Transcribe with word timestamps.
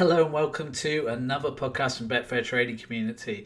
Hello 0.00 0.24
and 0.24 0.32
welcome 0.32 0.72
to 0.72 1.08
another 1.08 1.50
podcast 1.50 1.98
from 1.98 2.08
Betfair 2.08 2.42
Trading 2.42 2.78
Community.com. 2.78 3.44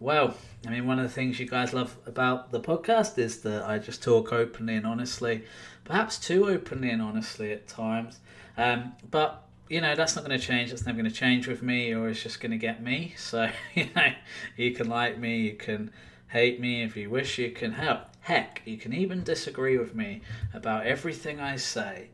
Well, 0.00 0.34
I 0.66 0.70
mean, 0.70 0.88
one 0.88 0.98
of 0.98 1.04
the 1.04 1.08
things 1.08 1.38
you 1.38 1.46
guys 1.46 1.72
love 1.72 1.96
about 2.04 2.50
the 2.50 2.58
podcast 2.58 3.16
is 3.16 3.42
that 3.42 3.62
I 3.62 3.78
just 3.78 4.02
talk 4.02 4.32
openly 4.32 4.74
and 4.74 4.84
honestly, 4.84 5.44
perhaps 5.84 6.18
too 6.18 6.48
openly 6.48 6.90
and 6.90 7.00
honestly 7.00 7.52
at 7.52 7.68
times. 7.68 8.18
Um, 8.56 8.94
but 9.08 9.44
you 9.68 9.80
know 9.80 9.94
that's 9.94 10.16
not 10.16 10.24
going 10.24 10.36
to 10.36 10.44
change. 10.44 10.70
That's 10.70 10.84
never 10.84 10.98
going 10.98 11.08
to 11.08 11.16
change 11.16 11.46
with 11.46 11.62
me, 11.62 11.94
or 11.94 12.08
it's 12.08 12.20
just 12.20 12.40
going 12.40 12.50
to 12.50 12.58
get 12.58 12.82
me. 12.82 13.14
So 13.16 13.48
you 13.76 13.86
know, 13.94 14.10
you 14.56 14.72
can 14.72 14.88
like 14.88 15.16
me, 15.16 15.42
you 15.42 15.54
can 15.54 15.92
hate 16.26 16.58
me 16.58 16.82
if 16.82 16.96
you 16.96 17.08
wish, 17.08 17.38
you 17.38 17.52
can 17.52 17.70
help. 17.70 18.00
Heck, 18.22 18.62
you 18.64 18.76
can 18.76 18.92
even 18.92 19.22
disagree 19.22 19.78
with 19.78 19.94
me 19.94 20.22
about 20.52 20.86
everything 20.86 21.38
I 21.38 21.54
say. 21.54 22.08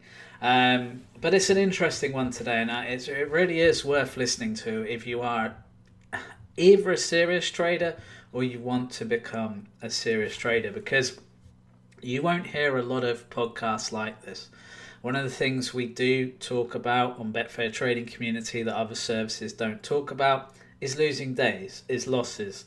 Um, 0.45 1.04
but 1.22 1.32
it's 1.32 1.48
an 1.48 1.56
interesting 1.56 2.12
one 2.12 2.30
today, 2.30 2.60
and 2.60 2.70
it 2.70 3.30
really 3.30 3.60
is 3.60 3.82
worth 3.82 4.18
listening 4.18 4.52
to 4.56 4.82
if 4.86 5.06
you 5.06 5.23
are 5.23 5.56
either 6.59 6.91
a 6.91 6.98
serious 6.98 7.50
trader 7.50 7.96
or 8.30 8.45
you 8.45 8.59
want 8.60 8.91
to 8.91 9.06
become 9.06 9.69
a 9.80 9.88
serious 9.88 10.36
trader 10.36 10.70
because 10.70 11.19
you 12.02 12.20
won't 12.20 12.48
hear 12.48 12.77
a 12.77 12.83
lot 12.83 13.05
of 13.05 13.30
podcasts 13.30 13.91
like 13.91 14.20
this. 14.27 14.50
One 15.00 15.16
of 15.16 15.24
the 15.24 15.30
things 15.30 15.72
we 15.72 15.86
do 15.86 16.33
talk 16.33 16.74
about 16.74 17.19
on 17.19 17.33
Betfair 17.33 17.72
Trading 17.72 18.05
Community 18.05 18.62
that 18.62 18.77
other 18.77 18.95
services 18.95 19.55
don't 19.55 19.83
talk 19.83 20.11
about 20.11 20.55
is 20.78 20.98
losing 20.98 21.33
days, 21.33 21.84
is 21.88 22.06
losses. 22.06 22.66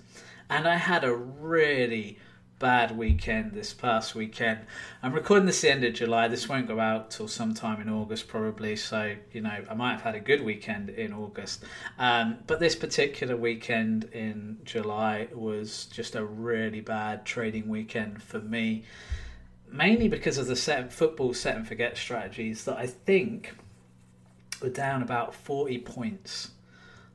And 0.50 0.68
I 0.68 0.78
had 0.78 1.04
a 1.04 1.14
really 1.14 2.18
bad 2.60 2.98
weekend 2.98 3.54
this 3.54 3.74
past 3.74 4.16
weekend. 4.16 4.60
I'm 5.04 5.14
recording 5.14 5.46
this 5.46 5.62
the 5.62 5.72
end 5.72 5.84
of 5.84 5.94
July. 5.94 6.28
This 6.28 6.50
won't 6.50 6.68
go 6.68 6.80
out 6.80 7.12
till 7.12 7.28
sometime 7.28 7.80
in 7.82 7.90
August, 7.90 8.28
probably. 8.28 8.76
So, 8.76 9.16
you 9.32 9.42
know, 9.42 9.64
I 9.70 9.74
might 9.76 9.92
have 9.92 10.02
had 10.02 10.16
a 10.16 10.20
good 10.20 10.44
weekend 10.44 10.90
in 10.90 11.14
August. 11.14 11.64
Um, 12.00 12.40
but 12.48 12.60
this 12.60 12.76
particular 12.76 13.38
weekend 13.38 14.06
in 14.06 14.58
July 14.66 15.28
was 15.34 15.86
just 15.86 16.16
a 16.16 16.26
really 16.26 16.82
bad 16.82 17.26
trading 17.26 17.68
weekend 17.68 18.24
for 18.24 18.40
me, 18.40 18.86
mainly 19.72 20.08
because 20.08 20.40
of 20.40 20.48
the 20.48 20.56
set 20.56 20.92
football 20.92 21.34
set 21.34 21.56
and 21.56 21.68
forget 21.68 21.96
strategies 21.96 22.66
that 22.66 22.78
I 22.78 22.88
think 22.88 23.56
were 24.62 24.70
down 24.70 25.04
about 25.04 25.36
40 25.36 25.78
points 25.80 26.52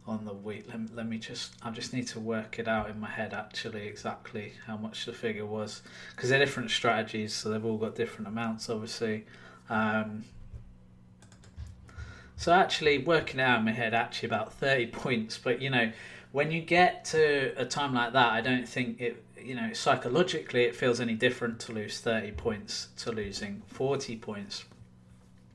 on 0.07 0.25
the 0.25 0.33
week. 0.33 0.65
Let, 0.69 0.95
let 0.95 1.09
me 1.09 1.19
just, 1.19 1.55
I 1.63 1.71
just 1.71 1.93
need 1.93 2.09
to 2.09 2.21
work 2.21 2.59
it 2.59 2.67
out 2.67 2.91
in 2.91 2.99
my 2.99 3.09
head 3.09 3.33
actually 3.33 3.87
exactly 3.87 4.55
how 4.67 4.77
much 4.77 5.07
the 5.07 5.13
figure 5.13 5.47
was 5.47 5.83
because 6.15 6.31
they're 6.31 6.39
different 6.39 6.71
strategies, 6.71 7.33
so 7.35 7.51
they've 7.51 7.65
all 7.65 7.79
got 7.79 7.95
different 7.95 8.29
amounts, 8.29 8.69
obviously. 8.69 9.25
Um, 9.71 10.25
so 12.37 12.53
actually, 12.53 12.99
working 12.99 13.41
out 13.41 13.61
in 13.61 13.65
my 13.65 13.73
head, 13.73 13.95
actually 13.95 14.29
about 14.29 14.53
thirty 14.55 14.87
points. 15.03 15.39
But 15.39 15.63
you 15.63 15.71
know, 15.71 15.93
when 16.33 16.51
you 16.51 16.61
get 16.61 17.05
to 17.07 17.55
a 17.57 17.65
time 17.65 17.95
like 17.95 18.13
that, 18.15 18.33
I 18.33 18.41
don't 18.41 18.69
think 18.69 19.01
it. 19.01 19.25
You 19.41 19.57
know, 19.57 19.73
psychologically, 19.73 20.65
it 20.65 20.75
feels 20.77 21.01
any 21.01 21.15
different 21.15 21.61
to 21.61 21.73
lose 21.73 22.01
thirty 22.01 22.33
points 22.33 22.89
to 22.99 23.13
losing 23.13 23.63
forty 23.67 24.17
points 24.17 24.65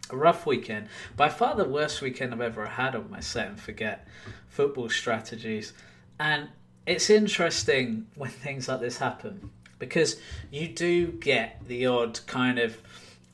a 0.09 0.17
rough 0.17 0.45
weekend. 0.45 0.87
By 1.15 1.29
far 1.29 1.55
the 1.55 1.65
worst 1.65 2.01
weekend 2.01 2.33
I've 2.33 2.41
ever 2.41 2.65
had 2.65 2.95
on 2.95 3.09
my 3.09 3.19
set 3.19 3.47
and 3.47 3.59
forget 3.59 4.07
football 4.47 4.89
strategies. 4.89 5.73
And 6.19 6.49
it's 6.85 7.09
interesting 7.09 8.07
when 8.15 8.29
things 8.45 8.67
like 8.67 8.79
this 8.79 8.97
happen 8.97 9.51
because 9.79 10.19
you 10.51 10.67
do 10.67 11.07
get 11.11 11.61
the 11.67 11.85
odd 11.85 12.19
kind 12.25 12.57
of 12.59 12.77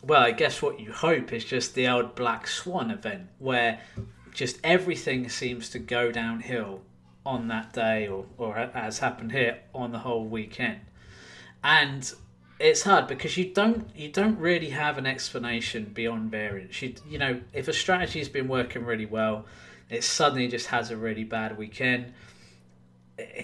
well, 0.05 0.21
I 0.21 0.31
guess 0.31 0.61
what 0.61 0.81
you 0.81 0.91
hope 0.91 1.31
is 1.31 1.45
just 1.45 1.75
the 1.75 1.87
old 1.87 2.13
black 2.13 2.45
swan 2.45 2.91
event 2.91 3.29
where 3.39 3.79
just 4.33 4.59
everything 4.61 5.29
seems 5.29 5.69
to 5.69 5.79
go 5.79 6.11
downhill 6.11 6.81
on 7.25 7.47
that 7.47 7.71
day 7.71 8.07
or, 8.07 8.25
or 8.37 8.57
as 8.57 8.99
happened 8.99 9.31
here 9.31 9.59
on 9.73 9.93
the 9.93 9.99
whole 9.99 10.25
weekend. 10.25 10.81
And 11.63 12.11
it's 12.63 12.83
hard 12.83 13.07
because 13.07 13.35
you 13.35 13.53
don't 13.53 13.89
you 13.93 14.07
don't 14.07 14.39
really 14.39 14.69
have 14.69 14.97
an 14.97 15.05
explanation 15.05 15.91
beyond 15.93 16.31
variance. 16.31 16.81
You 16.81 16.95
you 17.07 17.17
know 17.17 17.41
if 17.51 17.67
a 17.67 17.73
strategy's 17.73 18.29
been 18.29 18.47
working 18.47 18.85
really 18.85 19.05
well, 19.05 19.45
it 19.89 20.03
suddenly 20.03 20.47
just 20.47 20.67
has 20.67 20.89
a 20.89 20.95
really 20.95 21.25
bad 21.25 21.57
weekend. 21.57 22.13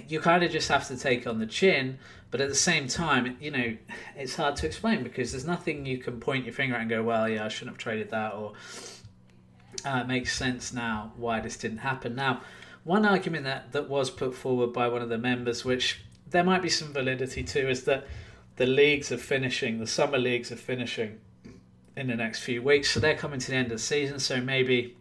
You 0.08 0.22
kind 0.22 0.44
of 0.44 0.52
just 0.52 0.70
have 0.70 0.88
to 0.88 0.98
take 0.98 1.28
on 1.28 1.38
the 1.38 1.46
chin, 1.46 2.00
but 2.32 2.40
at 2.40 2.48
the 2.48 2.56
same 2.56 2.88
time, 2.88 3.38
you 3.42 3.52
know, 3.52 3.78
it's 4.16 4.36
hard 4.36 4.56
to 4.58 4.66
explain 4.66 5.04
because 5.04 5.32
there's 5.32 5.46
nothing 5.46 5.86
you 5.86 5.98
can 5.98 6.20
point 6.20 6.46
your 6.46 6.54
finger 6.54 6.76
at 6.76 6.82
and 6.82 6.90
go, 6.90 7.04
well, 7.04 7.30
yeah, 7.30 7.46
I 7.46 7.50
shouldn't 7.50 7.76
have 7.76 7.78
traded 7.78 8.10
that, 8.10 8.34
or 8.34 8.54
uh, 9.86 10.00
it 10.02 10.08
makes 10.08 10.36
sense 10.36 10.74
now 10.74 11.12
why 11.18 11.40
this 11.40 11.56
didn't 11.56 11.80
happen. 11.80 12.16
Now, 12.16 12.42
one 12.84 13.06
argument 13.06 13.44
that, 13.44 13.74
that 13.74 13.90
was 13.90 14.10
put 14.10 14.34
forward 14.34 14.74
by 14.74 14.88
one 14.88 15.04
of 15.04 15.10
the 15.10 15.20
members, 15.20 15.64
which 15.64 16.02
there 16.28 16.44
might 16.44 16.64
be 16.64 16.70
some 16.70 16.92
validity 16.92 17.44
to, 17.44 17.70
is 17.70 17.84
that 17.84 18.08
the 18.60 18.66
leagues 18.66 19.10
are 19.10 19.18
finishing, 19.18 19.80
the 19.80 19.88
summer 19.88 20.18
leagues 20.18 20.52
are 20.52 20.58
finishing 20.58 21.18
in 21.96 22.08
the 22.08 22.16
next 22.16 22.42
few 22.42 22.62
weeks, 22.62 22.92
so 22.92 23.00
they're 23.00 23.16
coming 23.16 23.40
to 23.40 23.52
the 23.52 23.56
end 23.56 23.68
of 23.68 23.78
the 23.78 23.80
season. 23.80 24.20
So 24.20 24.42
maybe 24.42 24.98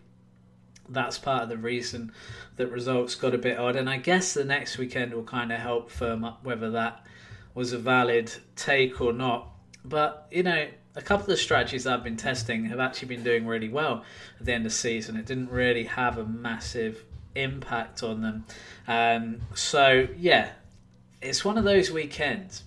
that's 0.89 1.19
part 1.19 1.43
of 1.43 1.49
the 1.49 1.57
reason 1.57 2.13
that 2.55 2.69
results 2.69 3.17
got 3.17 3.35
a 3.35 3.39
bit 3.39 3.59
odd. 3.59 3.75
And 3.75 3.91
I 3.91 3.97
guess 3.97 4.33
the 4.33 4.45
next 4.45 4.79
weekend 4.79 5.13
will 5.13 5.25
kind 5.25 5.51
of 5.51 5.59
help 5.59 5.91
firm 5.91 6.23
up 6.23 6.45
whether 6.45 6.71
that 6.71 7.05
was 7.53 7.73
a 7.73 7.79
valid 7.79 8.33
take 8.55 9.01
or 9.01 9.13
not. 9.13 9.49
But 9.85 10.29
you 10.31 10.45
know, 10.45 10.69
a 10.95 11.03
couple 11.03 11.25
of 11.25 11.31
the 11.31 11.37
strategies 11.37 11.85
I've 11.85 12.05
been 12.05 12.17
testing 12.17 12.67
have 12.67 12.79
actually 12.79 13.09
been 13.09 13.25
doing 13.25 13.45
really 13.45 13.69
well 13.69 14.05
at 14.39 14.47
the 14.47 14.53
end 14.53 14.67
of 14.67 14.71
the 14.71 14.79
season. 14.79 15.17
It 15.17 15.27
didn't 15.27 15.51
really 15.51 15.83
have 15.83 16.17
a 16.17 16.25
massive 16.25 17.05
impact 17.35 18.05
on 18.05 18.23
them. 18.23 18.45
Um, 18.87 19.41
so 19.57 20.07
yeah, 20.17 20.51
it's 21.21 21.45
one 21.45 21.59
of 21.59 21.65
those 21.65 21.91
weekends 21.91 22.63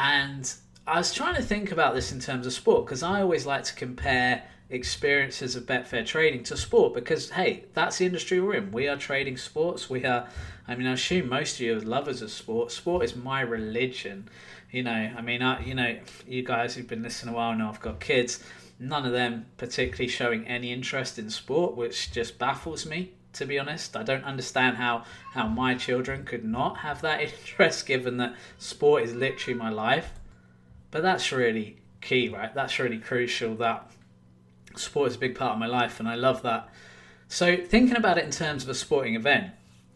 and 0.00 0.54
I 0.86 0.96
was 0.96 1.12
trying 1.12 1.34
to 1.34 1.42
think 1.42 1.72
about 1.72 1.94
this 1.94 2.10
in 2.10 2.20
terms 2.20 2.46
of 2.46 2.54
sport 2.54 2.86
because 2.86 3.02
I 3.02 3.20
always 3.20 3.44
like 3.44 3.64
to 3.64 3.74
compare 3.74 4.44
experiences 4.70 5.56
of 5.56 5.64
Betfair 5.66 6.06
trading 6.06 6.42
to 6.44 6.56
sport 6.56 6.94
because 6.94 7.28
hey, 7.30 7.66
that's 7.74 7.98
the 7.98 8.06
industry 8.06 8.40
we're 8.40 8.54
in. 8.54 8.72
We 8.72 8.88
are 8.88 8.96
trading 8.96 9.36
sports. 9.36 9.90
We 9.90 10.06
are. 10.06 10.26
I 10.66 10.74
mean, 10.74 10.86
I 10.86 10.92
assume 10.92 11.28
most 11.28 11.56
of 11.56 11.60
you 11.60 11.76
are 11.76 11.80
lovers 11.80 12.22
of 12.22 12.30
sport. 12.30 12.72
Sport 12.72 13.04
is 13.04 13.14
my 13.14 13.42
religion. 13.42 14.28
You 14.70 14.84
know, 14.84 15.12
I 15.16 15.20
mean, 15.20 15.42
I, 15.42 15.62
you 15.62 15.74
know, 15.74 15.98
you 16.26 16.42
guys 16.44 16.74
who've 16.74 16.88
been 16.88 17.02
listening 17.02 17.34
a 17.34 17.36
while 17.36 17.54
know 17.54 17.68
I've 17.68 17.80
got 17.80 18.00
kids. 18.00 18.42
None 18.78 19.04
of 19.04 19.12
them 19.12 19.46
particularly 19.58 20.08
showing 20.08 20.46
any 20.46 20.72
interest 20.72 21.18
in 21.18 21.28
sport, 21.28 21.76
which 21.76 22.10
just 22.10 22.38
baffles 22.38 22.86
me 22.86 23.12
to 23.34 23.46
be 23.46 23.58
honest. 23.58 23.96
I 23.96 24.02
don't 24.02 24.24
understand 24.24 24.76
how, 24.76 25.04
how 25.32 25.46
my 25.46 25.74
children 25.74 26.24
could 26.24 26.44
not 26.44 26.78
have 26.78 27.00
that 27.02 27.20
interest 27.22 27.86
given 27.86 28.16
that 28.18 28.34
sport 28.58 29.04
is 29.04 29.14
literally 29.14 29.58
my 29.58 29.70
life. 29.70 30.12
But 30.90 31.02
that's 31.02 31.30
really 31.32 31.76
key, 32.00 32.28
right? 32.28 32.54
That's 32.54 32.78
really 32.78 32.98
crucial 32.98 33.54
that 33.56 33.90
sport 34.76 35.10
is 35.10 35.16
a 35.16 35.18
big 35.18 35.34
part 35.34 35.52
of 35.52 35.58
my 35.58 35.66
life 35.66 36.00
and 36.00 36.08
I 36.08 36.14
love 36.14 36.42
that. 36.42 36.68
So, 37.28 37.56
thinking 37.56 37.96
about 37.96 38.18
it 38.18 38.24
in 38.24 38.30
terms 38.32 38.64
of 38.64 38.68
a 38.68 38.74
sporting 38.74 39.14
event, 39.14 39.52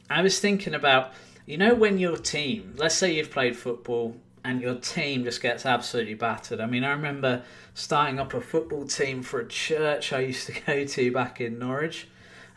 I 0.09 0.23
was 0.23 0.39
thinking 0.39 0.75
about, 0.75 1.13
you 1.47 1.59
know, 1.59 1.75
when 1.75 1.99
your 1.99 2.17
team, 2.17 2.75
let's 2.77 2.95
say 2.95 3.13
you've 3.13 3.31
played 3.31 3.57
football 3.57 4.17
and 4.45 4.61
your 4.61 4.77
team 4.77 5.25
just 5.25 5.43
gets 5.43 5.67
absolutely 5.67 6.15
battered. 6.15 6.61
I 6.61 6.67
mean, 6.67 6.85
I 6.85 6.91
remember 6.93 7.43
starting 7.73 8.21
up 8.21 8.35
a 8.35 8.41
football 8.41 8.87
team 8.87 9.23
for 9.23 9.41
a 9.41 9.49
church 9.49 10.13
I 10.13 10.21
used 10.21 10.47
to 10.47 10.61
go 10.67 10.85
to 10.85 11.13
back 11.13 11.41
in 11.41 11.59
Norwich 11.59 12.07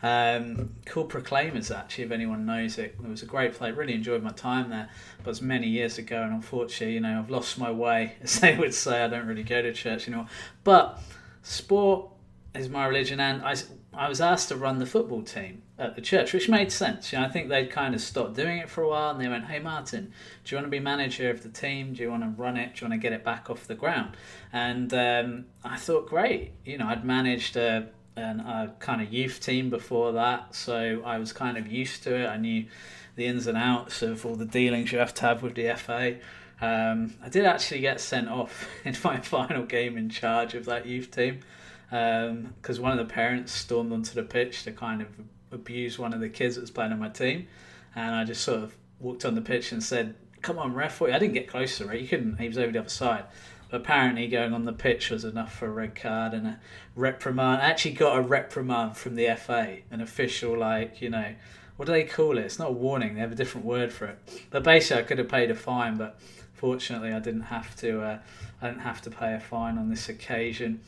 um, 0.02 0.74
called 0.86 1.08
Proclaimers, 1.08 1.70
actually, 1.70 2.04
if 2.04 2.10
anyone 2.12 2.46
knows 2.46 2.78
it. 2.78 2.96
It 3.02 3.08
was 3.08 3.22
a 3.22 3.26
great 3.26 3.54
play. 3.54 3.72
Really 3.72 3.94
enjoyed 3.94 4.22
my 4.22 4.30
time 4.30 4.70
there, 4.70 4.88
but 5.18 5.26
it 5.26 5.30
was 5.30 5.42
many 5.42 5.68
years 5.68 5.98
ago, 5.98 6.22
and 6.22 6.32
unfortunately, 6.32 6.94
you 6.94 7.00
know, 7.00 7.18
I've 7.18 7.30
lost 7.30 7.58
my 7.58 7.70
way, 7.70 8.14
as 8.22 8.40
they 8.40 8.56
would 8.56 8.74
say. 8.74 9.02
I 9.02 9.08
don't 9.08 9.26
really 9.26 9.42
go 9.42 9.60
to 9.60 9.72
church 9.72 10.06
anymore. 10.06 10.26
But 10.62 11.00
sport 11.42 12.10
is 12.54 12.68
my 12.68 12.86
religion, 12.86 13.18
and 13.18 13.42
I, 13.42 13.56
I 13.92 14.08
was 14.08 14.20
asked 14.20 14.48
to 14.48 14.56
run 14.56 14.78
the 14.78 14.86
football 14.86 15.22
team 15.22 15.62
at 15.78 15.96
the 15.96 16.00
church, 16.00 16.32
which 16.32 16.48
made 16.48 16.70
sense. 16.70 17.12
You 17.12 17.18
know, 17.18 17.24
I 17.24 17.28
think 17.28 17.48
they'd 17.48 17.70
kind 17.70 17.94
of 17.94 18.00
stopped 18.00 18.34
doing 18.34 18.58
it 18.58 18.70
for 18.70 18.82
a 18.82 18.88
while, 18.88 19.10
and 19.10 19.20
they 19.20 19.28
went, 19.28 19.46
"Hey, 19.46 19.58
Martin, 19.58 20.12
do 20.44 20.54
you 20.54 20.56
want 20.56 20.66
to 20.66 20.70
be 20.70 20.80
manager 20.80 21.28
of 21.30 21.42
the 21.42 21.48
team? 21.48 21.92
Do 21.92 22.02
you 22.02 22.10
want 22.10 22.22
to 22.22 22.28
run 22.40 22.56
it? 22.56 22.74
Do 22.74 22.84
you 22.84 22.90
want 22.90 23.00
to 23.00 23.02
get 23.02 23.12
it 23.12 23.24
back 23.24 23.50
off 23.50 23.66
the 23.66 23.74
ground?" 23.74 24.16
And 24.52 24.94
um, 24.94 25.46
I 25.64 25.76
thought, 25.76 26.08
great. 26.08 26.52
You 26.64 26.78
know, 26.78 26.86
I'd 26.86 27.04
managed 27.04 27.56
a 27.56 27.88
and 28.18 28.40
a 28.40 28.74
kind 28.78 29.00
of 29.00 29.12
youth 29.12 29.40
team 29.40 29.70
before 29.70 30.12
that, 30.12 30.54
so 30.54 31.02
I 31.04 31.18
was 31.18 31.32
kind 31.32 31.56
of 31.56 31.66
used 31.66 32.02
to 32.04 32.14
it. 32.16 32.26
I 32.26 32.36
knew 32.36 32.66
the 33.16 33.26
ins 33.26 33.46
and 33.46 33.58
outs 33.58 34.02
of 34.02 34.24
all 34.24 34.36
the 34.36 34.44
dealings 34.44 34.92
you 34.92 34.98
have 34.98 35.14
to 35.14 35.22
have 35.22 35.42
with 35.42 35.54
the 35.54 35.74
FA. 35.76 36.16
Um, 36.60 37.14
I 37.22 37.28
did 37.28 37.44
actually 37.44 37.80
get 37.80 38.00
sent 38.00 38.28
off 38.28 38.68
in 38.84 38.96
my 39.04 39.18
final 39.20 39.64
game 39.64 39.96
in 39.96 40.08
charge 40.08 40.54
of 40.54 40.64
that 40.66 40.86
youth 40.86 41.10
team 41.10 41.40
because 41.90 42.78
um, 42.78 42.82
one 42.82 42.92
of 42.92 42.98
the 42.98 43.12
parents 43.12 43.52
stormed 43.52 43.92
onto 43.92 44.12
the 44.12 44.22
pitch 44.22 44.64
to 44.64 44.72
kind 44.72 45.00
of 45.00 45.08
abuse 45.50 45.98
one 45.98 46.12
of 46.12 46.20
the 46.20 46.28
kids 46.28 46.56
that 46.56 46.60
was 46.60 46.70
playing 46.70 46.92
on 46.92 46.98
my 46.98 47.08
team, 47.08 47.46
and 47.94 48.14
I 48.14 48.24
just 48.24 48.42
sort 48.42 48.62
of 48.62 48.76
walked 49.00 49.24
on 49.24 49.34
the 49.34 49.40
pitch 49.40 49.72
and 49.72 49.82
said, 49.82 50.14
"Come 50.42 50.58
on, 50.58 50.74
ref!" 50.74 51.00
I 51.00 51.18
didn't 51.18 51.32
get 51.32 51.48
close 51.48 51.78
to. 51.78 51.88
He 51.88 52.06
couldn't. 52.06 52.38
He 52.38 52.48
was 52.48 52.58
over 52.58 52.72
the 52.72 52.80
other 52.80 52.88
side. 52.88 53.24
Apparently 53.70 54.28
going 54.28 54.52
on 54.52 54.64
the 54.64 54.72
pitch 54.72 55.10
was 55.10 55.24
enough 55.24 55.54
for 55.54 55.66
a 55.66 55.70
red 55.70 55.94
card 55.94 56.32
and 56.32 56.46
a 56.46 56.60
reprimand. 56.94 57.62
I 57.62 57.66
actually 57.66 57.92
got 57.92 58.18
a 58.18 58.22
reprimand 58.22 58.96
from 58.96 59.14
the 59.14 59.34
FA, 59.36 59.78
an 59.90 60.00
official, 60.00 60.58
like, 60.58 61.00
you 61.00 61.10
know, 61.10 61.34
what 61.76 61.86
do 61.86 61.92
they 61.92 62.04
call 62.04 62.38
it? 62.38 62.44
It's 62.44 62.58
not 62.58 62.70
a 62.70 62.72
warning, 62.72 63.14
they 63.14 63.20
have 63.20 63.32
a 63.32 63.36
different 63.36 63.66
word 63.66 63.92
for 63.92 64.06
it. 64.06 64.18
But 64.50 64.64
basically, 64.64 65.02
I 65.02 65.06
could 65.06 65.18
have 65.18 65.28
paid 65.28 65.50
a 65.50 65.54
fine, 65.54 65.96
but 65.96 66.18
fortunately, 66.54 67.12
I 67.12 67.20
didn't 67.20 67.42
have 67.42 67.76
to. 67.76 68.02
Uh, 68.02 68.18
I 68.60 68.68
didn't 68.68 68.82
have 68.82 69.00
to 69.02 69.10
pay 69.10 69.34
a 69.34 69.40
fine 69.40 69.78
on 69.78 69.88
this 69.88 70.08
occasion. 70.08 70.80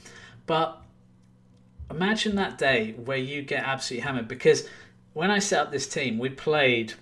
But 0.46 0.82
imagine 1.90 2.34
that 2.36 2.58
day 2.58 2.92
where 2.92 3.16
you 3.16 3.42
get 3.42 3.62
absolutely 3.62 4.04
hammered 4.04 4.26
because 4.26 4.68
when 5.12 5.30
I 5.30 5.38
set 5.38 5.60
up 5.60 5.72
this 5.72 5.88
team, 5.88 6.18
we 6.18 6.28
played 6.28 6.94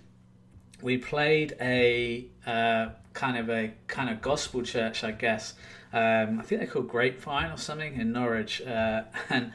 we 0.83 0.97
played 0.97 1.57
a 1.61 2.27
uh, 2.47 2.91
kind 3.19 3.37
of 3.37 3.51
a 3.51 3.73
kind 3.89 4.09
of 4.09 4.23
gospel 4.23 4.63
church, 4.63 5.03
I 5.03 5.11
guess. 5.11 5.55
Um, 5.93 6.39
I 6.39 6.43
think 6.45 6.61
they're 6.61 6.71
called 6.71 6.89
Grapevine 6.89 7.51
or 7.51 7.57
something 7.57 8.01
in 8.01 8.13
Norwich, 8.13 8.63
uh, 8.63 9.03
and 9.31 9.53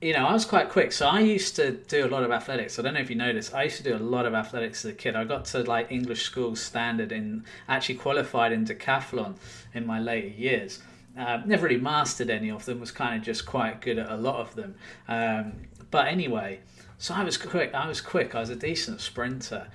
you 0.00 0.12
know 0.12 0.24
I 0.26 0.32
was 0.32 0.44
quite 0.44 0.68
quick. 0.68 0.92
So 0.92 1.08
I 1.08 1.20
used 1.20 1.56
to 1.56 1.72
do 1.72 2.06
a 2.06 2.08
lot 2.08 2.22
of 2.22 2.30
athletics. 2.30 2.78
I 2.78 2.82
don't 2.82 2.94
know 2.94 3.00
if 3.00 3.10
you 3.10 3.16
noticed. 3.16 3.52
I 3.52 3.64
used 3.64 3.78
to 3.78 3.82
do 3.82 3.96
a 3.96 3.98
lot 3.98 4.26
of 4.26 4.34
athletics 4.34 4.84
as 4.84 4.92
a 4.92 4.94
kid. 4.94 5.16
I 5.16 5.24
got 5.24 5.44
to 5.46 5.64
like 5.64 5.90
English 5.90 6.22
school 6.22 6.54
standard 6.54 7.10
in 7.10 7.44
actually 7.68 7.96
qualified 7.96 8.52
in 8.52 8.64
decathlon 8.64 9.34
in 9.74 9.84
my 9.84 9.98
later 9.98 10.28
years. 10.28 10.80
Uh, 11.18 11.42
never 11.44 11.66
really 11.66 11.80
mastered 11.80 12.30
any 12.30 12.48
of 12.48 12.64
them. 12.64 12.78
Was 12.78 12.92
kind 12.92 13.16
of 13.16 13.22
just 13.22 13.44
quite 13.44 13.80
good 13.80 13.98
at 13.98 14.08
a 14.08 14.16
lot 14.16 14.36
of 14.36 14.54
them. 14.54 14.76
Um, 15.08 15.52
but 15.90 16.06
anyway, 16.06 16.60
so 16.96 17.14
I 17.14 17.24
was 17.24 17.36
quick. 17.36 17.74
I 17.74 17.88
was 17.88 18.00
quick. 18.00 18.36
I 18.36 18.40
was 18.40 18.50
a 18.50 18.56
decent 18.56 19.00
sprinter. 19.00 19.66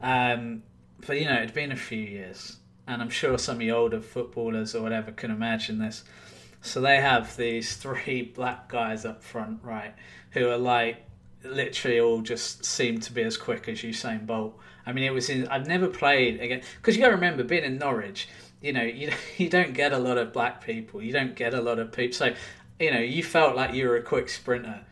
Um, 0.00 0.62
but 1.06 1.18
you 1.18 1.26
know, 1.26 1.36
it'd 1.36 1.54
been 1.54 1.72
a 1.72 1.76
few 1.76 1.98
years, 1.98 2.58
and 2.86 3.02
I'm 3.02 3.10
sure 3.10 3.38
some 3.38 3.56
of 3.56 3.60
the 3.60 3.72
older 3.72 4.00
footballers 4.00 4.74
or 4.74 4.82
whatever 4.82 5.12
can 5.12 5.30
imagine 5.30 5.78
this. 5.78 6.04
So 6.60 6.80
they 6.80 7.00
have 7.00 7.36
these 7.36 7.76
three 7.76 8.22
black 8.22 8.68
guys 8.68 9.04
up 9.04 9.22
front, 9.22 9.60
right, 9.62 9.94
who 10.30 10.48
are 10.48 10.58
like 10.58 11.04
literally 11.44 12.00
all 12.00 12.20
just 12.20 12.64
seem 12.64 13.00
to 13.00 13.12
be 13.12 13.22
as 13.22 13.36
quick 13.36 13.68
as 13.68 13.82
Usain 13.82 14.26
Bolt. 14.26 14.58
I 14.86 14.92
mean, 14.92 15.04
it 15.04 15.12
was 15.12 15.28
in. 15.28 15.48
I've 15.48 15.66
never 15.66 15.88
played 15.88 16.40
again 16.40 16.62
because 16.76 16.96
you 16.96 17.02
got 17.02 17.08
to 17.08 17.14
remember 17.14 17.44
being 17.44 17.64
in 17.64 17.78
Norwich. 17.78 18.28
You 18.60 18.72
know, 18.72 18.82
you 18.82 19.12
you 19.36 19.48
don't 19.48 19.74
get 19.74 19.92
a 19.92 19.98
lot 19.98 20.18
of 20.18 20.32
black 20.32 20.64
people. 20.64 21.02
You 21.02 21.12
don't 21.12 21.34
get 21.34 21.54
a 21.54 21.60
lot 21.60 21.78
of 21.78 21.92
people. 21.92 22.14
So, 22.14 22.34
you 22.80 22.92
know, 22.92 23.00
you 23.00 23.22
felt 23.22 23.56
like 23.56 23.74
you 23.74 23.88
were 23.88 23.96
a 23.96 24.02
quick 24.02 24.28
sprinter 24.28 24.84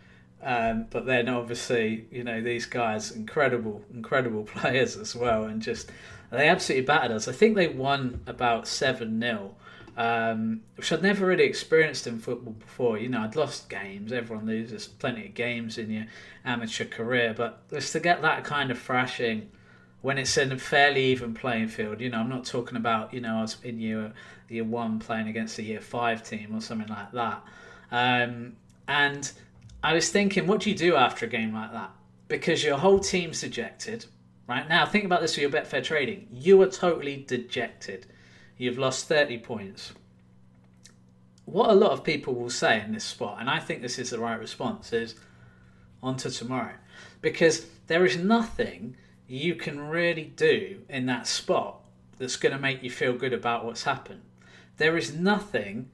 um, 0.43 0.87
but 0.91 1.07
then 1.07 1.29
obviously, 1.29 2.07
you 2.11 2.25
know, 2.25 2.41
these 2.41 2.67
guys, 2.67 3.11
incredible, 3.11 3.83
incredible 3.93 4.43
players 4.45 4.97
as 4.97 5.15
well, 5.15 5.45
and 5.45 5.61
just 5.61 5.91
they 6.31 6.49
absolutely 6.49 6.87
battered 6.87 7.13
us. 7.13 7.29
I 7.29 7.33
think 7.33 7.57
they 7.57 7.69
won 7.69 8.23
about 8.27 8.67
7 8.67 9.21
0, 9.21 9.55
um, 9.97 10.63
which 10.77 10.93
I'd 10.93 11.03
never 11.03 11.27
really 11.27 11.45
experienced 11.45 12.07
in 12.07 12.19
football 12.19 12.55
before. 12.55 12.99
You 12.99 13.09
know, 13.09 13.21
I'd 13.21 13.37
lost 13.37 13.69
games, 13.69 14.13
everyone 14.13 14.47
loses 14.47 14.87
plenty 14.87 15.27
of 15.27 15.35
games 15.35 15.77
in 15.77 15.91
your 15.91 16.07
amateur 16.45 16.85
career, 16.85 17.35
but 17.37 17.69
just 17.71 17.93
to 17.93 18.01
get 18.01 18.23
that 18.23 18.45
kind 18.45 18.71
of 18.71 18.79
thrashing 18.79 19.51
when 20.03 20.17
it's 20.17 20.37
in 20.39 20.51
a 20.51 20.59
fairly 20.59 21.05
even 21.05 21.35
playing 21.35 21.69
field, 21.69 22.01
you 22.01 22.09
know, 22.09 22.21
I'm 22.21 22.29
not 22.31 22.47
talking 22.47 22.79
about, 22.79 23.13
you 23.13 23.21
know, 23.21 23.39
I 23.39 23.43
was 23.43 23.59
in 23.63 23.79
year, 23.79 24.15
year 24.49 24.65
one 24.65 24.99
playing 24.99 25.29
against 25.29 25.59
a 25.59 25.63
year 25.63 25.81
five 25.81 26.23
team 26.23 26.57
or 26.57 26.63
something 26.63 26.89
like 26.89 27.13
that. 27.13 27.43
Um, 27.91 28.55
and 28.89 29.31
I 29.82 29.94
was 29.94 30.11
thinking, 30.11 30.47
what 30.47 30.61
do 30.61 30.71
you 30.71 30.77
do 30.77 30.94
after 30.94 31.27
a 31.27 31.29
game 31.29 31.55
like 31.55 31.73
that? 31.73 31.91
Because 32.29 32.62
your 32.62 32.79
whole 32.79 32.99
team's 32.99 33.41
dejected, 33.41 34.06
right? 34.47 34.69
Now, 34.69 34.87
think 34.87 35.05
about 35.05 35.21
this 35.21 35.35
for 35.35 35.41
your 35.41 35.50
Betfair 35.50 35.82
trading. 35.82 36.29
You 36.31 36.61
are 36.62 36.69
totally 36.69 37.25
dejected. 37.27 38.06
You've 38.56 38.79
lost 38.79 39.09
30 39.09 39.38
points. 39.38 39.93
What 41.47 41.71
a 41.71 41.75
lot 41.75 41.93
of 41.93 42.05
people 42.05 42.35
will 42.35 42.50
say 42.50 42.81
in 42.81 42.93
this 42.93 43.05
spot, 43.05 43.38
and 43.41 43.49
I 43.49 43.59
think 43.59 43.81
this 43.81 43.99
is 43.99 44.11
the 44.11 44.21
right 44.21 44.38
response, 44.38 44.93
is 44.93 45.15
on 46.03 46.17
to 46.19 46.31
tomorrow. 46.31 46.75
Because 47.21 47.67
there 47.87 48.05
is 48.05 48.17
nothing 48.17 48.97
you 49.27 49.55
can 49.55 49.81
really 49.81 50.25
do 50.37 50.82
in 50.88 51.06
that 51.06 51.27
spot 51.27 51.81
that's 52.19 52.37
going 52.37 52.53
to 52.53 52.59
make 52.59 52.82
you 52.82 52.91
feel 52.91 53.15
good 53.15 53.32
about 53.32 53.65
what's 53.65 53.85
happened. 53.85 54.23
There 54.77 54.97
is 54.97 55.15
nothing 55.15 55.91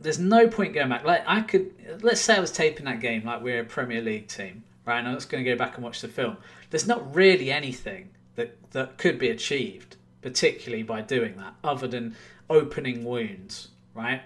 there's 0.00 0.18
no 0.18 0.48
point 0.48 0.74
going 0.74 0.88
back. 0.88 1.04
Like 1.04 1.24
I 1.26 1.40
could, 1.40 1.72
let's 2.02 2.20
say 2.20 2.36
I 2.36 2.40
was 2.40 2.52
taping 2.52 2.86
that 2.86 3.00
game 3.00 3.24
like 3.24 3.42
we're 3.42 3.60
a 3.60 3.64
Premier 3.64 4.00
League 4.00 4.28
team, 4.28 4.64
right? 4.84 4.98
And 4.98 5.08
I 5.08 5.14
was 5.14 5.24
going 5.24 5.44
to 5.44 5.50
go 5.50 5.56
back 5.56 5.74
and 5.74 5.84
watch 5.84 6.00
the 6.00 6.08
film. 6.08 6.36
There's 6.70 6.86
not 6.86 7.14
really 7.14 7.50
anything 7.50 8.10
that 8.36 8.70
that 8.72 8.98
could 8.98 9.18
be 9.18 9.30
achieved, 9.30 9.96
particularly 10.22 10.82
by 10.82 11.02
doing 11.02 11.36
that, 11.36 11.54
other 11.64 11.88
than 11.88 12.14
opening 12.48 13.04
wounds, 13.04 13.68
right? 13.94 14.22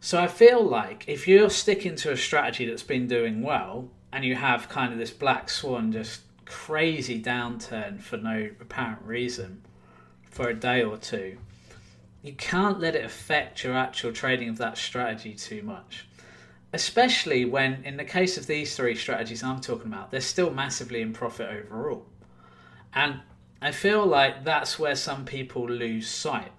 So 0.00 0.20
I 0.20 0.26
feel 0.26 0.62
like 0.62 1.04
if 1.06 1.28
you're 1.28 1.50
sticking 1.50 1.94
to 1.96 2.10
a 2.10 2.16
strategy 2.16 2.66
that's 2.66 2.82
been 2.82 3.06
doing 3.06 3.42
well, 3.42 3.88
and 4.12 4.24
you 4.24 4.34
have 4.34 4.68
kind 4.68 4.92
of 4.92 4.98
this 4.98 5.10
black 5.10 5.48
swan, 5.48 5.92
just 5.92 6.20
crazy 6.44 7.22
downturn 7.22 8.00
for 8.02 8.18
no 8.18 8.50
apparent 8.60 9.00
reason 9.02 9.62
for 10.24 10.48
a 10.48 10.54
day 10.54 10.82
or 10.82 10.98
two 10.98 11.38
you 12.22 12.32
can't 12.34 12.80
let 12.80 12.94
it 12.94 13.04
affect 13.04 13.64
your 13.64 13.74
actual 13.74 14.12
trading 14.12 14.48
of 14.48 14.58
that 14.58 14.78
strategy 14.78 15.34
too 15.34 15.62
much. 15.62 16.06
Especially 16.72 17.44
when, 17.44 17.84
in 17.84 17.96
the 17.96 18.04
case 18.04 18.38
of 18.38 18.46
these 18.46 18.76
three 18.76 18.94
strategies 18.94 19.42
I'm 19.42 19.60
talking 19.60 19.92
about, 19.92 20.10
they're 20.10 20.20
still 20.20 20.50
massively 20.50 21.02
in 21.02 21.12
profit 21.12 21.50
overall. 21.50 22.06
And 22.94 23.20
I 23.60 23.72
feel 23.72 24.06
like 24.06 24.44
that's 24.44 24.78
where 24.78 24.94
some 24.96 25.24
people 25.24 25.68
lose 25.68 26.08
sight 26.08 26.52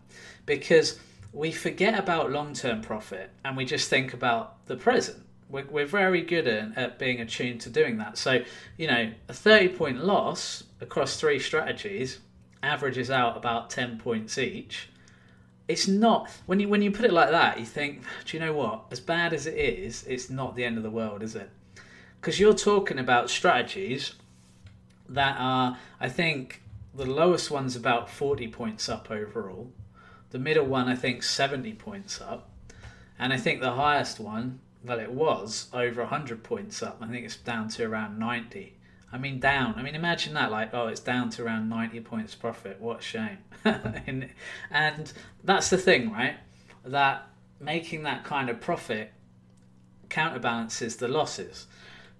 because 0.45 0.99
we 1.31 1.51
forget 1.51 1.97
about 1.97 2.31
long 2.31 2.53
term 2.53 2.81
profit 2.81 3.31
and 3.43 3.57
we 3.57 3.65
just 3.65 3.89
think 3.89 4.13
about 4.13 4.65
the 4.67 4.75
present. 4.75 5.19
We're, 5.49 5.65
we're 5.65 5.85
very 5.85 6.21
good 6.21 6.47
at, 6.47 6.77
at 6.77 6.99
being 6.99 7.21
attuned 7.21 7.61
to 7.61 7.69
doing 7.69 7.97
that. 7.97 8.17
So, 8.17 8.43
you 8.77 8.87
know, 8.87 9.11
a 9.29 9.33
30 9.33 9.69
point 9.69 10.03
loss 10.03 10.63
across 10.81 11.19
three 11.19 11.39
strategies 11.39 12.19
averages 12.61 13.09
out 13.09 13.35
about 13.35 13.69
10 13.69 13.97
points 13.97 14.37
each 14.37 14.89
it's 15.67 15.87
not 15.87 16.29
when 16.45 16.59
you 16.59 16.67
when 16.67 16.81
you 16.81 16.91
put 16.91 17.05
it 17.05 17.13
like 17.13 17.31
that 17.31 17.59
you 17.59 17.65
think 17.65 18.01
do 18.25 18.37
you 18.37 18.43
know 18.43 18.53
what? 18.53 18.85
As 18.91 18.99
bad 18.99 19.33
as 19.33 19.47
it 19.47 19.55
is 19.55 20.03
it's 20.07 20.29
not 20.29 20.55
the 20.55 20.63
end 20.65 20.77
of 20.77 20.83
the 20.83 20.89
world 20.89 21.23
is 21.23 21.35
it? 21.35 21.49
Because 22.19 22.39
you're 22.39 22.53
talking 22.53 22.99
about 22.99 23.29
strategies 23.29 24.13
that 25.09 25.35
are 25.37 25.77
i 25.99 26.09
think 26.09 26.61
the 26.95 27.05
lowest 27.05 27.49
one's 27.49 27.75
about 27.75 28.09
40 28.09 28.47
points 28.49 28.87
up 28.87 29.09
overall. 29.09 29.71
The 30.31 30.39
middle 30.39 30.65
one 30.65 30.87
i 30.87 30.95
think 30.95 31.23
70 31.23 31.73
points 31.73 32.19
up. 32.21 32.49
And 33.17 33.31
i 33.31 33.37
think 33.37 33.61
the 33.61 33.73
highest 33.73 34.19
one 34.19 34.59
well 34.83 34.99
it 34.99 35.11
was 35.11 35.69
over 35.73 36.01
100 36.01 36.43
points 36.43 36.83
up. 36.83 36.97
I 37.01 37.07
think 37.07 37.25
it's 37.25 37.37
down 37.37 37.69
to 37.69 37.85
around 37.85 38.19
90 38.19 38.77
I 39.13 39.19
mean, 39.19 39.39
down. 39.39 39.75
I 39.77 39.83
mean, 39.83 39.93
imagine 39.93 40.33
that. 40.33 40.51
Like, 40.51 40.73
oh, 40.73 40.87
it's 40.87 40.99
down 40.99 41.29
to 41.31 41.43
around 41.43 41.69
90 41.69 41.99
points 42.01 42.33
profit. 42.33 42.81
What 42.81 43.03
shame. 43.03 43.37
and, 43.63 44.29
and 44.71 45.13
that's 45.43 45.69
the 45.69 45.77
thing, 45.77 46.11
right? 46.11 46.35
That 46.83 47.27
making 47.59 48.03
that 48.03 48.23
kind 48.23 48.49
of 48.49 48.59
profit 48.59 49.13
counterbalances 50.09 50.97
the 50.97 51.07
losses. 51.07 51.67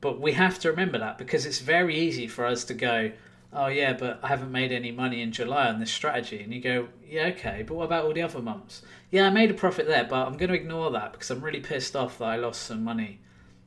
But 0.01 0.21
we 0.21 0.33
have 0.33 0.59
to 0.59 0.69
remember 0.69 0.99
that 0.99 1.17
because 1.17 1.47
it's 1.47 1.59
very 1.59 1.97
easy 1.97 2.27
for 2.27 2.45
us 2.45 2.63
to 2.65 2.75
go, 2.75 3.11
oh, 3.51 3.67
yeah, 3.67 3.93
but 3.93 4.19
I 4.21 4.27
haven't 4.27 4.51
made 4.51 4.71
any 4.71 4.91
money 4.91 5.21
in 5.21 5.31
July 5.31 5.67
on 5.69 5.79
this 5.79 5.91
strategy. 5.91 6.41
And 6.43 6.53
you 6.53 6.61
go, 6.61 6.89
yeah, 7.09 7.27
okay, 7.27 7.63
but 7.65 7.73
what 7.73 7.85
about 7.85 8.05
all 8.05 8.13
the 8.13 8.21
other 8.21 8.41
months? 8.41 8.83
Yeah, 9.09 9.25
I 9.25 9.29
made 9.31 9.49
a 9.49 9.55
profit 9.55 9.87
there, 9.87 10.03
but 10.03 10.27
I'm 10.27 10.37
going 10.37 10.49
to 10.49 10.55
ignore 10.55 10.91
that 10.91 11.13
because 11.13 11.31
I'm 11.31 11.41
really 11.41 11.59
pissed 11.59 11.95
off 11.95 12.19
that 12.19 12.25
I 12.25 12.35
lost 12.35 12.63
some 12.63 12.83
money, 12.83 13.19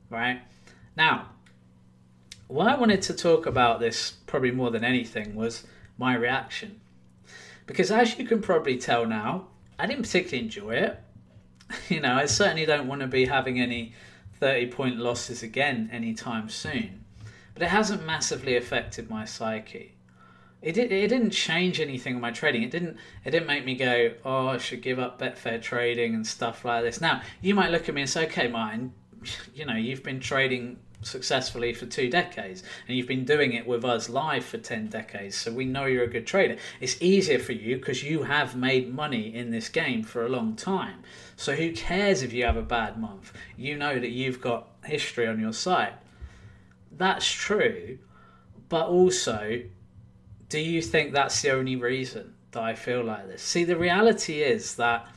right? 0.09 0.41
Now, 0.95 1.29
why 2.47 2.73
I 2.73 2.77
wanted 2.77 3.01
to 3.03 3.13
talk 3.13 3.45
about 3.45 3.79
this 3.79 4.11
probably 4.25 4.51
more 4.51 4.71
than 4.71 4.83
anything 4.83 5.35
was 5.35 5.65
my 5.97 6.15
reaction. 6.15 6.79
Because 7.65 7.91
as 7.91 8.17
you 8.17 8.25
can 8.25 8.41
probably 8.41 8.77
tell 8.77 9.05
now, 9.05 9.47
I 9.77 9.85
didn't 9.85 10.03
particularly 10.03 10.45
enjoy 10.45 10.71
it. 10.75 10.99
You 11.89 11.99
know, 11.99 12.13
I 12.13 12.27
certainly 12.27 12.65
don't 12.65 12.87
want 12.87 13.01
to 13.01 13.07
be 13.07 13.25
having 13.25 13.59
any 13.59 13.91
30 14.39 14.67
point 14.67 14.97
losses 14.97 15.43
again 15.43 15.89
anytime 15.91 16.47
soon. 16.47 17.03
But 17.53 17.63
it 17.63 17.69
hasn't 17.69 18.05
massively 18.05 18.55
affected 18.55 19.09
my 19.09 19.25
psyche. 19.25 19.95
It, 20.61 20.73
did, 20.73 20.91
it 20.91 21.09
didn't 21.09 21.31
change 21.31 21.81
anything 21.81 22.15
in 22.15 22.21
my 22.21 22.31
trading. 22.31 22.63
It 22.63 22.71
didn't 22.71 22.97
it 23.25 23.31
didn't 23.31 23.47
make 23.47 23.65
me 23.65 23.75
go, 23.75 24.13
oh, 24.23 24.47
I 24.47 24.57
should 24.59 24.81
give 24.81 24.97
up 24.97 25.19
Betfair 25.19 25.61
trading 25.61 26.15
and 26.15 26.25
stuff 26.25 26.63
like 26.63 26.83
this. 26.83 27.01
Now, 27.01 27.21
you 27.41 27.53
might 27.53 27.71
look 27.71 27.89
at 27.89 27.95
me 27.95 28.01
and 28.01 28.09
say, 28.09 28.25
okay, 28.27 28.47
mine, 28.47 28.93
you 29.53 29.65
know, 29.65 29.75
you've 29.75 30.03
been 30.03 30.21
trading 30.21 30.77
successfully 31.01 31.73
for 31.73 31.85
two 31.85 32.09
decades 32.09 32.63
and 32.87 32.97
you've 32.97 33.07
been 33.07 33.23
doing 33.23 33.53
it 33.53 33.67
with 33.67 33.85
us 33.85 34.09
live 34.09 34.43
for 34.43 34.57
10 34.57 34.87
decades 34.87 35.35
so 35.35 35.51
we 35.51 35.63
know 35.63 35.85
you're 35.85 36.03
a 36.03 36.09
good 36.09 36.25
trader. 36.25 36.57
It's 36.81 37.01
easier 37.01 37.39
for 37.39 37.53
you 37.53 37.77
because 37.77 38.03
you 38.03 38.23
have 38.23 38.55
made 38.55 38.93
money 38.93 39.33
in 39.33 39.51
this 39.51 39.69
game 39.69 40.03
for 40.03 40.25
a 40.25 40.29
long 40.29 40.55
time. 40.55 41.03
So 41.35 41.55
who 41.55 41.71
cares 41.71 42.23
if 42.23 42.33
you 42.33 42.45
have 42.45 42.57
a 42.57 42.63
bad 42.63 42.99
month? 42.99 43.31
You 43.55 43.77
know 43.77 43.99
that 43.99 44.09
you've 44.09 44.41
got 44.41 44.69
history 44.83 45.27
on 45.27 45.39
your 45.39 45.53
side. 45.53 45.93
That's 46.91 47.29
true 47.29 47.99
but 48.69 48.87
also 48.87 49.61
do 50.49 50.59
you 50.59 50.81
think 50.81 51.11
that's 51.11 51.41
the 51.41 51.51
only 51.51 51.75
reason 51.75 52.33
that 52.51 52.63
I 52.63 52.75
feel 52.75 53.03
like 53.03 53.27
this? 53.27 53.41
See 53.41 53.63
the 53.63 53.75
reality 53.75 54.41
is 54.41 54.75
that 54.75 55.07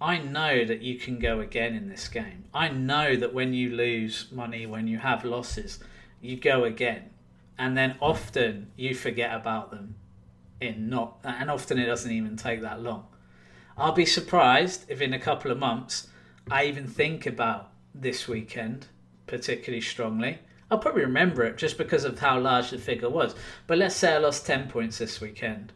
I 0.00 0.18
know 0.18 0.64
that 0.64 0.80
you 0.80 0.96
can 0.96 1.18
go 1.18 1.40
again 1.40 1.74
in 1.74 1.88
this 1.88 2.08
game. 2.08 2.44
I 2.54 2.68
know 2.68 3.16
that 3.16 3.34
when 3.34 3.52
you 3.52 3.70
lose 3.70 4.28
money, 4.32 4.64
when 4.64 4.86
you 4.86 4.98
have 4.98 5.24
losses, 5.24 5.78
you 6.20 6.36
go 6.36 6.64
again. 6.64 7.10
And 7.58 7.76
then 7.76 7.96
often 8.00 8.70
you 8.76 8.94
forget 8.94 9.34
about 9.34 9.70
them 9.70 9.96
in 10.60 10.88
not 10.88 11.18
and 11.24 11.50
often 11.50 11.78
it 11.78 11.86
doesn't 11.86 12.10
even 12.10 12.36
take 12.36 12.62
that 12.62 12.82
long. 12.82 13.06
I'll 13.76 13.92
be 13.92 14.06
surprised 14.06 14.84
if 14.88 15.00
in 15.00 15.12
a 15.12 15.18
couple 15.18 15.50
of 15.50 15.58
months 15.58 16.08
I 16.50 16.64
even 16.64 16.86
think 16.86 17.26
about 17.26 17.70
this 17.94 18.28
weekend 18.28 18.86
particularly 19.26 19.80
strongly. 19.80 20.38
I'll 20.70 20.78
probably 20.78 21.02
remember 21.02 21.44
it 21.44 21.56
just 21.56 21.78
because 21.78 22.04
of 22.04 22.18
how 22.18 22.38
large 22.38 22.70
the 22.70 22.78
figure 22.78 23.10
was. 23.10 23.34
But 23.66 23.78
let's 23.78 23.96
say 23.96 24.14
I 24.14 24.18
lost 24.18 24.46
10 24.46 24.68
points 24.68 24.98
this 24.98 25.20
weekend. 25.20 25.72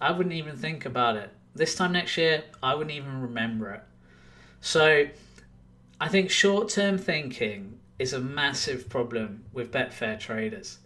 I 0.00 0.12
wouldn't 0.12 0.34
even 0.34 0.56
think 0.56 0.84
about 0.84 1.16
it. 1.16 1.32
This 1.54 1.74
time 1.74 1.92
next 1.92 2.16
year, 2.16 2.44
I 2.62 2.74
wouldn't 2.74 2.94
even 2.94 3.20
remember 3.20 3.70
it. 3.70 3.82
So 4.60 5.06
I 6.00 6.08
think 6.08 6.30
short 6.30 6.68
term 6.68 6.98
thinking 6.98 7.78
is 7.98 8.12
a 8.12 8.20
massive 8.20 8.88
problem 8.88 9.44
with 9.52 9.72
Betfair 9.72 10.18
traders. 10.18 10.78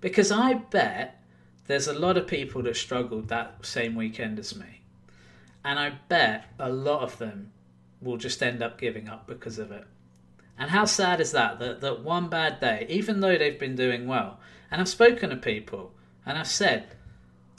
Because 0.00 0.30
I 0.30 0.54
bet 0.54 1.20
there's 1.66 1.88
a 1.88 1.98
lot 1.98 2.16
of 2.16 2.26
people 2.26 2.62
that 2.62 2.76
struggled 2.76 3.28
that 3.28 3.64
same 3.64 3.94
weekend 3.94 4.38
as 4.38 4.56
me. 4.56 4.82
And 5.64 5.78
I 5.78 5.98
bet 6.08 6.46
a 6.58 6.70
lot 6.70 7.02
of 7.02 7.18
them 7.18 7.52
will 8.00 8.16
just 8.16 8.42
end 8.42 8.62
up 8.62 8.78
giving 8.78 9.08
up 9.08 9.26
because 9.26 9.58
of 9.58 9.70
it. 9.70 9.84
And 10.58 10.70
how 10.70 10.84
sad 10.84 11.20
is 11.20 11.32
that? 11.32 11.58
That, 11.58 11.80
that 11.80 12.00
one 12.00 12.28
bad 12.28 12.60
day, 12.60 12.86
even 12.88 13.20
though 13.20 13.36
they've 13.36 13.58
been 13.58 13.76
doing 13.76 14.06
well, 14.06 14.40
and 14.70 14.80
I've 14.80 14.88
spoken 14.88 15.30
to 15.30 15.36
people 15.36 15.92
and 16.24 16.38
I've 16.38 16.46
said, 16.46 16.96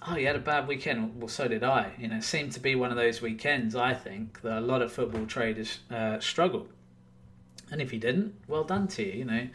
oh, 0.08 0.16
you 0.16 0.28
had 0.28 0.36
a 0.36 0.40
bad 0.40 0.68
weekend. 0.68 1.20
Well, 1.20 1.28
so 1.28 1.48
did 1.48 1.64
I. 1.64 1.92
You 1.98 2.08
know, 2.08 2.18
it 2.18 2.24
seemed 2.24 2.52
to 2.54 2.60
be 2.60 2.76
one 2.76 2.92
of 2.92 2.98
those 2.98 3.22
weekends, 3.22 3.76
I 3.76 3.94
think, 3.94 4.42
that 4.42 4.58
a 4.58 4.62
lot 4.62 4.82
of 4.82 4.92
football 4.92 5.26
traders 5.26 5.80
uh, 5.90 6.20
struggle. 6.20 6.68
And 7.72 7.82
if 7.82 7.94
you 7.94 8.00
didn't, 8.00 8.36
well 8.48 8.64
done 8.64 8.88
to 8.90 9.04
you, 9.04 9.20
you 9.20 9.26
know, 9.26 9.48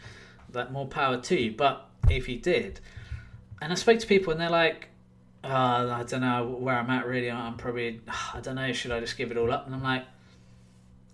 that 0.51 0.71
more 0.71 0.87
power 0.87 1.19
to 1.19 1.39
you. 1.39 1.51
But 1.51 1.87
if 2.09 2.27
you 2.27 2.37
did, 2.37 2.79
and 3.61 3.71
I 3.71 3.75
spoke 3.75 3.99
to 3.99 4.07
people 4.07 4.31
and 4.31 4.41
they're 4.41 4.49
like, 4.49 4.87
oh, 5.43 5.49
I 5.49 6.03
don't 6.07 6.21
know 6.21 6.47
where 6.47 6.75
I'm 6.75 6.89
at 6.89 7.05
really. 7.05 7.29
I'm 7.29 7.57
probably, 7.57 8.01
I 8.33 8.39
don't 8.39 8.55
know, 8.55 8.71
should 8.73 8.91
I 8.91 8.99
just 8.99 9.17
give 9.17 9.31
it 9.31 9.37
all 9.37 9.51
up? 9.51 9.65
And 9.65 9.75
I'm 9.75 9.83
like, 9.83 10.05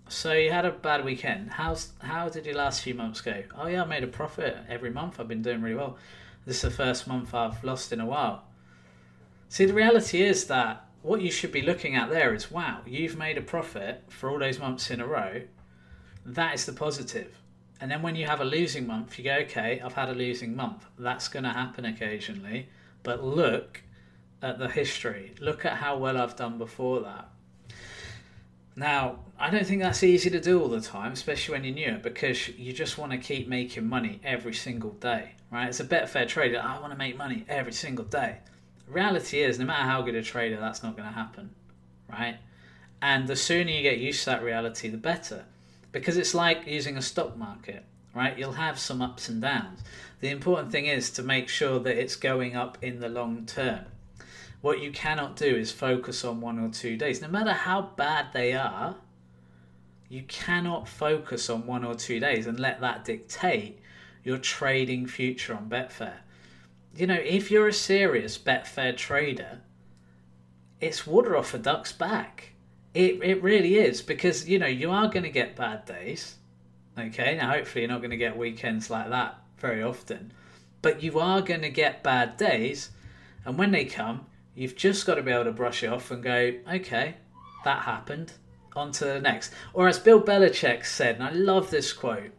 so 0.08 0.32
you 0.32 0.50
had 0.50 0.64
a 0.64 0.70
bad 0.70 1.04
weekend. 1.04 1.50
How's 1.50 1.92
how 2.00 2.28
did 2.28 2.44
your 2.44 2.56
last 2.56 2.82
few 2.82 2.94
months 2.94 3.20
go? 3.20 3.42
Oh 3.56 3.66
yeah, 3.66 3.82
I 3.82 3.86
made 3.86 4.04
a 4.04 4.06
profit 4.06 4.56
every 4.68 4.90
month. 4.90 5.18
I've 5.18 5.28
been 5.28 5.42
doing 5.42 5.62
really 5.62 5.76
well. 5.76 5.96
This 6.44 6.56
is 6.56 6.62
the 6.62 6.70
first 6.70 7.08
month 7.08 7.34
I've 7.34 7.64
lost 7.64 7.92
in 7.92 8.00
a 8.00 8.06
while. 8.06 8.44
See, 9.54 9.66
the 9.66 9.72
reality 9.72 10.20
is 10.20 10.46
that 10.46 10.84
what 11.02 11.20
you 11.20 11.30
should 11.30 11.52
be 11.52 11.62
looking 11.62 11.94
at 11.94 12.10
there 12.10 12.34
is 12.34 12.50
wow, 12.50 12.80
you've 12.84 13.16
made 13.16 13.38
a 13.38 13.40
profit 13.40 14.02
for 14.08 14.28
all 14.28 14.40
those 14.40 14.58
months 14.58 14.90
in 14.90 15.00
a 15.00 15.06
row. 15.06 15.42
That 16.26 16.56
is 16.56 16.66
the 16.66 16.72
positive. 16.72 17.38
And 17.80 17.88
then 17.88 18.02
when 18.02 18.16
you 18.16 18.26
have 18.26 18.40
a 18.40 18.44
losing 18.44 18.84
month, 18.84 19.16
you 19.16 19.22
go, 19.22 19.36
okay, 19.42 19.80
I've 19.80 19.92
had 19.92 20.08
a 20.08 20.12
losing 20.12 20.56
month. 20.56 20.84
That's 20.98 21.28
going 21.28 21.44
to 21.44 21.50
happen 21.50 21.84
occasionally. 21.84 22.68
But 23.04 23.22
look 23.22 23.82
at 24.42 24.58
the 24.58 24.66
history. 24.66 25.34
Look 25.38 25.64
at 25.64 25.74
how 25.74 25.98
well 25.98 26.18
I've 26.18 26.34
done 26.34 26.58
before 26.58 27.02
that. 27.02 27.28
Now, 28.74 29.20
I 29.38 29.50
don't 29.50 29.64
think 29.64 29.82
that's 29.82 30.02
easy 30.02 30.30
to 30.30 30.40
do 30.40 30.60
all 30.60 30.68
the 30.68 30.80
time, 30.80 31.12
especially 31.12 31.52
when 31.52 31.62
you're 31.62 31.92
new, 31.92 31.98
because 31.98 32.48
you 32.48 32.72
just 32.72 32.98
want 32.98 33.12
to 33.12 33.18
keep 33.18 33.46
making 33.46 33.88
money 33.88 34.20
every 34.24 34.54
single 34.54 34.94
day, 34.94 35.36
right? 35.52 35.68
It's 35.68 35.78
a 35.78 35.84
Betfair 35.84 36.26
trader. 36.26 36.60
I 36.60 36.80
want 36.80 36.92
to 36.92 36.98
make 36.98 37.16
money 37.16 37.44
every 37.48 37.72
single 37.72 38.04
day 38.04 38.38
reality 38.88 39.42
is, 39.42 39.58
no 39.58 39.64
matter 39.64 39.84
how 39.84 40.02
good 40.02 40.14
a 40.14 40.22
trader, 40.22 40.58
that's 40.58 40.82
not 40.82 40.96
going 40.96 41.08
to 41.08 41.14
happen, 41.14 41.50
right? 42.10 42.38
And 43.00 43.28
the 43.28 43.36
sooner 43.36 43.70
you 43.70 43.82
get 43.82 43.98
used 43.98 44.24
to 44.24 44.30
that 44.30 44.42
reality, 44.42 44.88
the 44.88 44.96
better. 44.96 45.44
Because 45.92 46.16
it's 46.16 46.34
like 46.34 46.66
using 46.66 46.96
a 46.96 47.02
stock 47.02 47.36
market, 47.36 47.84
right? 48.14 48.36
You'll 48.36 48.52
have 48.52 48.78
some 48.78 49.02
ups 49.02 49.28
and 49.28 49.40
downs. 49.40 49.80
The 50.20 50.30
important 50.30 50.72
thing 50.72 50.86
is 50.86 51.10
to 51.12 51.22
make 51.22 51.48
sure 51.48 51.78
that 51.80 51.96
it's 51.98 52.16
going 52.16 52.56
up 52.56 52.78
in 52.82 53.00
the 53.00 53.08
long 53.08 53.46
term. 53.46 53.84
What 54.60 54.80
you 54.80 54.90
cannot 54.90 55.36
do 55.36 55.54
is 55.54 55.70
focus 55.70 56.24
on 56.24 56.40
one 56.40 56.58
or 56.58 56.70
two 56.70 56.96
days. 56.96 57.20
No 57.20 57.28
matter 57.28 57.52
how 57.52 57.90
bad 57.96 58.28
they 58.32 58.54
are, 58.54 58.96
you 60.08 60.22
cannot 60.22 60.88
focus 60.88 61.50
on 61.50 61.66
one 61.66 61.84
or 61.84 61.94
two 61.94 62.18
days 62.18 62.46
and 62.46 62.58
let 62.58 62.80
that 62.80 63.04
dictate 63.04 63.78
your 64.22 64.38
trading 64.38 65.06
future 65.06 65.54
on 65.54 65.68
Betfair 65.68 66.20
you 66.96 67.06
know, 67.06 67.14
if 67.14 67.50
you're 67.50 67.68
a 67.68 67.72
serious 67.72 68.38
Betfair 68.38 68.96
trader, 68.96 69.60
it's 70.80 71.06
water 71.06 71.36
off 71.36 71.54
a 71.54 71.58
duck's 71.58 71.92
back. 71.92 72.50
It 72.92 73.20
it 73.22 73.42
really 73.42 73.76
is 73.76 74.02
because 74.02 74.48
you 74.48 74.58
know 74.58 74.66
you 74.66 74.90
are 74.90 75.08
going 75.08 75.24
to 75.24 75.30
get 75.30 75.56
bad 75.56 75.84
days. 75.84 76.36
Okay, 76.98 77.36
now 77.36 77.50
hopefully 77.50 77.82
you're 77.82 77.90
not 77.90 78.00
going 78.00 78.10
to 78.10 78.16
get 78.16 78.36
weekends 78.36 78.88
like 78.90 79.10
that 79.10 79.38
very 79.58 79.82
often, 79.82 80.32
but 80.82 81.02
you 81.02 81.18
are 81.18 81.42
going 81.42 81.62
to 81.62 81.70
get 81.70 82.04
bad 82.04 82.36
days, 82.36 82.90
and 83.44 83.58
when 83.58 83.72
they 83.72 83.84
come, 83.84 84.26
you've 84.54 84.76
just 84.76 85.06
got 85.06 85.16
to 85.16 85.22
be 85.22 85.32
able 85.32 85.44
to 85.44 85.52
brush 85.52 85.82
it 85.82 85.88
off 85.88 86.10
and 86.12 86.22
go, 86.22 86.54
okay, 86.72 87.16
that 87.64 87.82
happened. 87.82 88.32
On 88.76 88.90
to 88.90 89.04
the 89.04 89.20
next. 89.20 89.52
Or 89.72 89.86
as 89.86 90.00
Bill 90.00 90.20
Belichick 90.20 90.84
said, 90.84 91.14
and 91.14 91.24
I 91.24 91.30
love 91.30 91.70
this 91.70 91.92
quote 91.92 92.32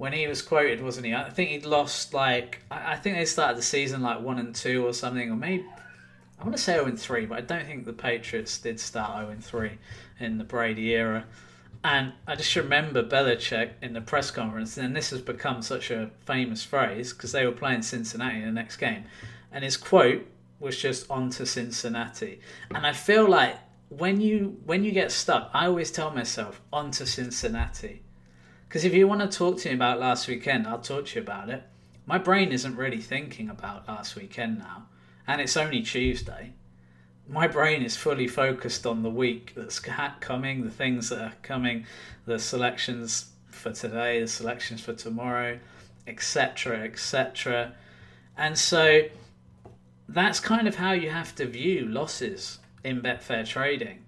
when 0.00 0.14
he 0.14 0.26
was 0.26 0.40
quoted, 0.40 0.82
wasn't 0.82 1.04
he? 1.04 1.12
I 1.12 1.28
think 1.28 1.50
he'd 1.50 1.66
lost 1.66 2.14
like 2.14 2.62
I 2.70 2.96
think 2.96 3.16
they 3.18 3.26
started 3.26 3.58
the 3.58 3.62
season 3.62 4.00
like 4.00 4.22
one 4.22 4.38
and 4.38 4.54
two 4.54 4.86
or 4.86 4.94
something, 4.94 5.30
or 5.30 5.36
maybe 5.36 5.66
I 6.38 6.44
want 6.44 6.56
to 6.56 6.62
say 6.62 6.72
zero 6.72 6.86
and 6.86 6.98
three, 6.98 7.26
but 7.26 7.36
I 7.36 7.42
don't 7.42 7.66
think 7.66 7.84
the 7.84 7.92
Patriots 7.92 8.56
did 8.56 8.80
start 8.80 9.18
zero 9.18 9.28
and 9.28 9.44
three 9.44 9.72
in 10.18 10.38
the 10.38 10.44
Brady 10.44 10.94
era. 10.94 11.26
And 11.84 12.14
I 12.26 12.34
just 12.34 12.56
remember 12.56 13.02
Belichick 13.02 13.72
in 13.82 13.92
the 13.92 14.00
press 14.00 14.30
conference, 14.30 14.78
and 14.78 14.96
this 14.96 15.10
has 15.10 15.20
become 15.20 15.60
such 15.60 15.90
a 15.90 16.10
famous 16.24 16.64
phrase 16.64 17.12
because 17.12 17.32
they 17.32 17.44
were 17.44 17.52
playing 17.52 17.82
Cincinnati 17.82 18.38
in 18.38 18.46
the 18.46 18.52
next 18.52 18.78
game, 18.78 19.04
and 19.52 19.62
his 19.62 19.76
quote 19.76 20.26
was 20.60 20.78
just 20.78 21.10
"on 21.10 21.28
to 21.28 21.44
Cincinnati." 21.44 22.40
And 22.74 22.86
I 22.86 22.94
feel 22.94 23.28
like 23.28 23.58
when 23.90 24.22
you 24.22 24.56
when 24.64 24.82
you 24.82 24.92
get 24.92 25.12
stuck, 25.12 25.50
I 25.52 25.66
always 25.66 25.90
tell 25.90 26.10
myself 26.10 26.62
"on 26.72 26.90
to 26.92 27.04
Cincinnati." 27.04 28.00
Because 28.70 28.84
if 28.84 28.94
you 28.94 29.08
want 29.08 29.20
to 29.20 29.26
talk 29.26 29.58
to 29.58 29.68
me 29.68 29.74
about 29.74 29.98
last 29.98 30.28
weekend, 30.28 30.64
I'll 30.64 30.78
talk 30.78 31.06
to 31.06 31.16
you 31.16 31.22
about 31.22 31.50
it. 31.50 31.64
My 32.06 32.18
brain 32.18 32.52
isn't 32.52 32.76
really 32.76 33.00
thinking 33.00 33.50
about 33.50 33.88
last 33.88 34.14
weekend 34.14 34.60
now, 34.60 34.86
and 35.26 35.40
it's 35.40 35.56
only 35.56 35.82
Tuesday. 35.82 36.52
My 37.28 37.48
brain 37.48 37.82
is 37.82 37.96
fully 37.96 38.28
focused 38.28 38.86
on 38.86 39.02
the 39.02 39.10
week 39.10 39.54
that's 39.56 39.80
coming, 39.80 40.62
the 40.62 40.70
things 40.70 41.08
that 41.08 41.20
are 41.20 41.32
coming, 41.42 41.84
the 42.26 42.38
selections 42.38 43.32
for 43.50 43.72
today, 43.72 44.20
the 44.20 44.28
selections 44.28 44.80
for 44.80 44.92
tomorrow, 44.92 45.58
etc., 46.06 46.84
etc. 46.84 47.74
And 48.36 48.56
so 48.56 49.02
that's 50.08 50.38
kind 50.38 50.68
of 50.68 50.76
how 50.76 50.92
you 50.92 51.10
have 51.10 51.34
to 51.34 51.46
view 51.46 51.86
losses 51.86 52.60
in 52.84 53.02
Betfair 53.02 53.44
trading. 53.44 54.04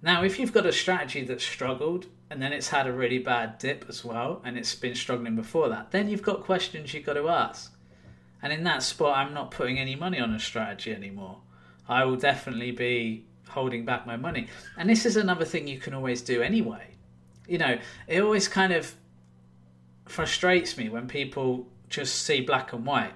Now, 0.00 0.22
if 0.22 0.38
you've 0.38 0.52
got 0.52 0.64
a 0.64 0.72
strategy 0.72 1.24
that's 1.24 1.42
struggled 1.42 2.06
and 2.30 2.42
then 2.42 2.52
it's 2.52 2.68
had 2.68 2.86
a 2.86 2.92
really 2.92 3.18
bad 3.18 3.58
dip 3.58 3.86
as 3.88 4.04
well, 4.04 4.42
and 4.44 4.58
it's 4.58 4.74
been 4.74 4.94
struggling 4.94 5.36
before 5.36 5.68
that, 5.68 5.90
then 5.90 6.08
you've 6.08 6.22
got 6.22 6.42
questions 6.42 6.92
you've 6.92 7.06
got 7.06 7.14
to 7.14 7.28
ask. 7.28 7.74
And 8.42 8.52
in 8.52 8.64
that 8.64 8.82
spot, 8.82 9.16
I'm 9.16 9.34
not 9.34 9.50
putting 9.50 9.78
any 9.78 9.96
money 9.96 10.20
on 10.20 10.32
a 10.32 10.38
strategy 10.38 10.92
anymore. 10.92 11.38
I 11.88 12.04
will 12.04 12.16
definitely 12.16 12.70
be 12.70 13.26
holding 13.48 13.84
back 13.84 14.06
my 14.06 14.16
money. 14.16 14.48
And 14.76 14.88
this 14.88 15.06
is 15.06 15.16
another 15.16 15.44
thing 15.44 15.66
you 15.66 15.78
can 15.78 15.94
always 15.94 16.22
do 16.22 16.42
anyway. 16.42 16.94
You 17.48 17.58
know, 17.58 17.78
it 18.06 18.20
always 18.20 18.46
kind 18.46 18.72
of 18.72 18.94
frustrates 20.06 20.76
me 20.76 20.88
when 20.88 21.08
people 21.08 21.66
just 21.88 22.22
see 22.26 22.42
black 22.42 22.72
and 22.72 22.84
white. 22.84 23.14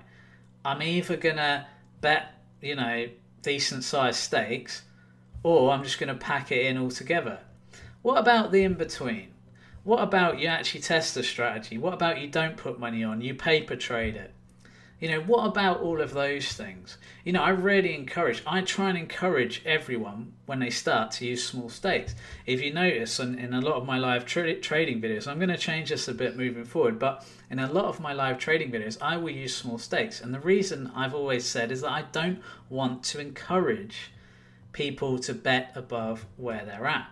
I'm 0.64 0.82
either 0.82 1.16
going 1.16 1.36
to 1.36 1.66
bet, 2.00 2.34
you 2.60 2.76
know, 2.76 3.08
decent 3.42 3.84
sized 3.84 4.18
stakes, 4.18 4.82
or 5.42 5.70
I'm 5.70 5.84
just 5.84 5.98
going 5.98 6.08
to 6.08 6.14
pack 6.14 6.50
it 6.50 6.66
in 6.66 6.78
altogether. 6.78 7.40
What 8.02 8.18
about 8.18 8.50
the 8.50 8.64
in 8.64 8.74
between? 8.74 9.28
What 9.84 10.02
about 10.02 10.40
you 10.40 10.48
actually 10.48 10.80
test 10.80 11.14
the 11.14 11.22
strategy? 11.22 11.78
What 11.78 11.94
about 11.94 12.20
you 12.20 12.26
don't 12.26 12.56
put 12.56 12.80
money 12.80 13.04
on, 13.04 13.20
you 13.20 13.32
paper 13.32 13.76
trade 13.76 14.16
it? 14.16 14.32
You 14.98 15.08
know, 15.08 15.20
what 15.20 15.46
about 15.46 15.80
all 15.80 16.00
of 16.00 16.12
those 16.12 16.52
things? 16.52 16.98
You 17.24 17.32
know, 17.32 17.42
I 17.42 17.50
really 17.50 17.94
encourage, 17.94 18.42
I 18.44 18.60
try 18.62 18.88
and 18.88 18.98
encourage 18.98 19.62
everyone 19.64 20.32
when 20.46 20.58
they 20.58 20.70
start 20.70 21.12
to 21.12 21.26
use 21.26 21.44
small 21.44 21.68
stakes. 21.68 22.16
If 22.44 22.60
you 22.60 22.72
notice 22.72 23.20
in, 23.20 23.38
in 23.38 23.54
a 23.54 23.60
lot 23.60 23.74
of 23.74 23.86
my 23.86 23.98
live 23.98 24.26
tra- 24.26 24.60
trading 24.60 25.00
videos, 25.00 25.28
I'm 25.28 25.38
going 25.38 25.48
to 25.48 25.56
change 25.56 25.90
this 25.90 26.08
a 26.08 26.14
bit 26.14 26.36
moving 26.36 26.64
forward, 26.64 26.98
but 26.98 27.24
in 27.50 27.60
a 27.60 27.72
lot 27.72 27.84
of 27.84 28.00
my 28.00 28.12
live 28.12 28.38
trading 28.38 28.72
videos, 28.72 28.98
I 29.00 29.16
will 29.16 29.30
use 29.30 29.54
small 29.54 29.78
stakes. 29.78 30.20
And 30.20 30.34
the 30.34 30.40
reason 30.40 30.90
I've 30.94 31.14
always 31.14 31.44
said 31.46 31.70
is 31.70 31.82
that 31.82 31.92
I 31.92 32.02
don't 32.10 32.40
want 32.68 33.04
to 33.04 33.20
encourage 33.20 34.10
people 34.72 35.20
to 35.20 35.34
bet 35.34 35.70
above 35.76 36.26
where 36.36 36.64
they're 36.64 36.86
at. 36.86 37.08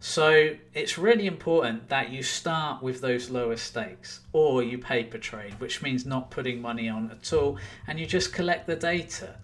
So 0.00 0.54
it's 0.74 0.96
really 0.96 1.26
important 1.26 1.88
that 1.88 2.10
you 2.10 2.22
start 2.22 2.82
with 2.82 3.00
those 3.00 3.30
lower 3.30 3.56
stakes 3.56 4.20
or 4.32 4.62
you 4.62 4.78
paper 4.78 5.18
trade, 5.18 5.58
which 5.58 5.82
means 5.82 6.06
not 6.06 6.30
putting 6.30 6.62
money 6.62 6.88
on 6.88 7.10
at 7.10 7.32
all 7.32 7.58
and 7.86 7.98
you 7.98 8.06
just 8.06 8.32
collect 8.32 8.68
the 8.68 8.76
data. 8.76 9.34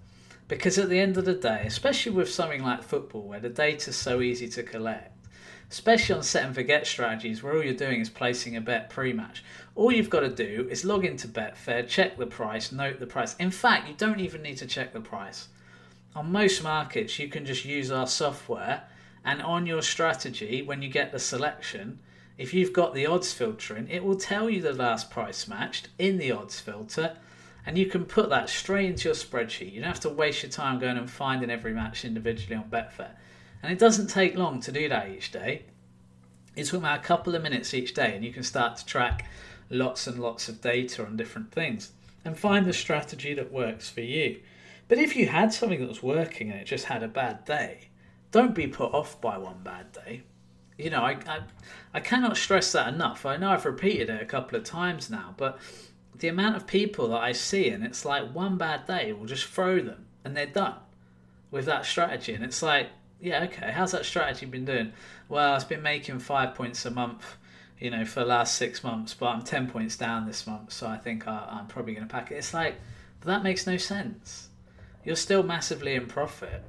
Because 0.46 0.78
at 0.78 0.88
the 0.88 1.00
end 1.00 1.16
of 1.16 1.24
the 1.24 1.34
day, 1.34 1.64
especially 1.66 2.12
with 2.12 2.30
something 2.30 2.62
like 2.62 2.84
football 2.84 3.22
where 3.22 3.40
the 3.40 3.48
data 3.48 3.90
is 3.90 3.96
so 3.96 4.20
easy 4.20 4.46
to 4.50 4.62
collect, 4.62 5.10
especially 5.70 6.14
on 6.14 6.22
set 6.22 6.44
and 6.44 6.54
forget 6.54 6.86
strategies 6.86 7.42
where 7.42 7.54
all 7.54 7.64
you're 7.64 7.74
doing 7.74 8.00
is 8.00 8.10
placing 8.10 8.54
a 8.54 8.60
bet 8.60 8.90
pre-match. 8.90 9.42
All 9.74 9.90
you've 9.90 10.10
got 10.10 10.20
to 10.20 10.28
do 10.28 10.68
is 10.70 10.84
log 10.84 11.04
into 11.04 11.26
Betfair, 11.26 11.88
check 11.88 12.16
the 12.16 12.26
price, 12.26 12.70
note 12.70 13.00
the 13.00 13.06
price. 13.06 13.34
In 13.36 13.50
fact, 13.50 13.88
you 13.88 13.94
don't 13.96 14.20
even 14.20 14.42
need 14.42 14.58
to 14.58 14.66
check 14.66 14.92
the 14.92 15.00
price. 15.00 15.48
On 16.14 16.30
most 16.30 16.62
markets, 16.62 17.18
you 17.18 17.28
can 17.28 17.44
just 17.44 17.64
use 17.64 17.90
our 17.90 18.06
software, 18.06 18.84
and 19.24 19.40
on 19.40 19.66
your 19.66 19.82
strategy, 19.82 20.62
when 20.62 20.82
you 20.82 20.88
get 20.88 21.12
the 21.12 21.18
selection, 21.18 21.98
if 22.36 22.52
you've 22.52 22.72
got 22.72 22.94
the 22.94 23.06
odds 23.06 23.32
filter 23.32 23.76
in, 23.76 23.88
it 23.88 24.04
will 24.04 24.16
tell 24.16 24.50
you 24.50 24.60
the 24.60 24.72
last 24.72 25.10
price 25.10 25.48
matched 25.48 25.88
in 25.98 26.18
the 26.18 26.32
odds 26.32 26.60
filter, 26.60 27.16
and 27.64 27.78
you 27.78 27.86
can 27.86 28.04
put 28.04 28.28
that 28.28 28.50
straight 28.50 28.90
into 28.90 29.08
your 29.08 29.14
spreadsheet. 29.14 29.72
You 29.72 29.80
don't 29.80 29.88
have 29.88 30.00
to 30.00 30.10
waste 30.10 30.42
your 30.42 30.52
time 30.52 30.78
going 30.78 30.98
and 30.98 31.10
finding 31.10 31.50
every 31.50 31.72
match 31.72 32.04
individually 32.04 32.56
on 32.56 32.64
Betfair. 32.64 33.12
And 33.62 33.72
it 33.72 33.78
doesn't 33.78 34.08
take 34.08 34.36
long 34.36 34.60
to 34.60 34.72
do 34.72 34.88
that 34.90 35.08
each 35.08 35.32
day. 35.32 35.62
It's 36.56 36.72
about 36.72 36.98
a 36.98 37.02
couple 37.02 37.34
of 37.34 37.42
minutes 37.42 37.72
each 37.72 37.94
day, 37.94 38.14
and 38.14 38.24
you 38.24 38.32
can 38.32 38.42
start 38.42 38.76
to 38.76 38.84
track 38.84 39.26
lots 39.70 40.06
and 40.06 40.20
lots 40.20 40.48
of 40.48 40.60
data 40.60 41.04
on 41.06 41.16
different 41.16 41.50
things 41.50 41.92
and 42.24 42.38
find 42.38 42.66
the 42.66 42.72
strategy 42.72 43.32
that 43.34 43.52
works 43.52 43.88
for 43.88 44.02
you. 44.02 44.40
But 44.88 44.98
if 44.98 45.16
you 45.16 45.28
had 45.28 45.52
something 45.52 45.80
that 45.80 45.88
was 45.88 46.02
working 46.02 46.50
and 46.50 46.60
it 46.60 46.66
just 46.66 46.84
had 46.86 47.02
a 47.02 47.08
bad 47.08 47.44
day, 47.44 47.88
don't 48.34 48.52
be 48.52 48.66
put 48.66 48.92
off 48.92 49.20
by 49.20 49.38
one 49.38 49.60
bad 49.62 49.92
day. 49.92 50.22
You 50.76 50.90
know, 50.90 51.02
I, 51.02 51.12
I, 51.28 51.38
I 51.94 52.00
cannot 52.00 52.36
stress 52.36 52.72
that 52.72 52.92
enough. 52.92 53.24
I 53.24 53.36
know 53.36 53.50
I've 53.50 53.64
repeated 53.64 54.10
it 54.10 54.20
a 54.20 54.26
couple 54.26 54.58
of 54.58 54.64
times 54.64 55.08
now, 55.08 55.34
but 55.36 55.56
the 56.18 56.26
amount 56.26 56.56
of 56.56 56.66
people 56.66 57.10
that 57.10 57.22
I 57.22 57.30
see, 57.30 57.68
and 57.68 57.84
it's 57.84 58.04
like 58.04 58.34
one 58.34 58.58
bad 58.58 58.86
day 58.86 59.12
will 59.12 59.26
just 59.26 59.46
throw 59.46 59.80
them 59.80 60.06
and 60.24 60.36
they're 60.36 60.46
done 60.46 60.74
with 61.52 61.64
that 61.66 61.86
strategy. 61.86 62.34
And 62.34 62.42
it's 62.42 62.60
like, 62.60 62.88
yeah, 63.20 63.44
okay, 63.44 63.70
how's 63.70 63.92
that 63.92 64.04
strategy 64.04 64.46
been 64.46 64.64
doing? 64.64 64.92
Well, 65.28 65.54
it's 65.54 65.62
been 65.62 65.82
making 65.82 66.18
five 66.18 66.56
points 66.56 66.84
a 66.84 66.90
month 66.90 67.36
you 67.78 67.90
know, 67.90 68.04
for 68.04 68.20
the 68.20 68.26
last 68.26 68.56
six 68.56 68.82
months, 68.82 69.14
but 69.14 69.26
I'm 69.26 69.42
10 69.42 69.70
points 69.70 69.96
down 69.96 70.26
this 70.26 70.44
month, 70.44 70.72
so 70.72 70.88
I 70.88 70.96
think 70.96 71.28
I, 71.28 71.60
am 71.60 71.66
probably 71.68 71.94
going 71.94 72.06
to 72.06 72.12
pack 72.12 72.32
it. 72.32 72.36
It's 72.36 72.54
like, 72.54 72.80
that 73.22 73.44
makes 73.44 73.64
no 73.64 73.76
sense. 73.76 74.48
You're 75.04 75.16
still 75.16 75.44
massively 75.44 75.94
in 75.94 76.06
profit. 76.06 76.64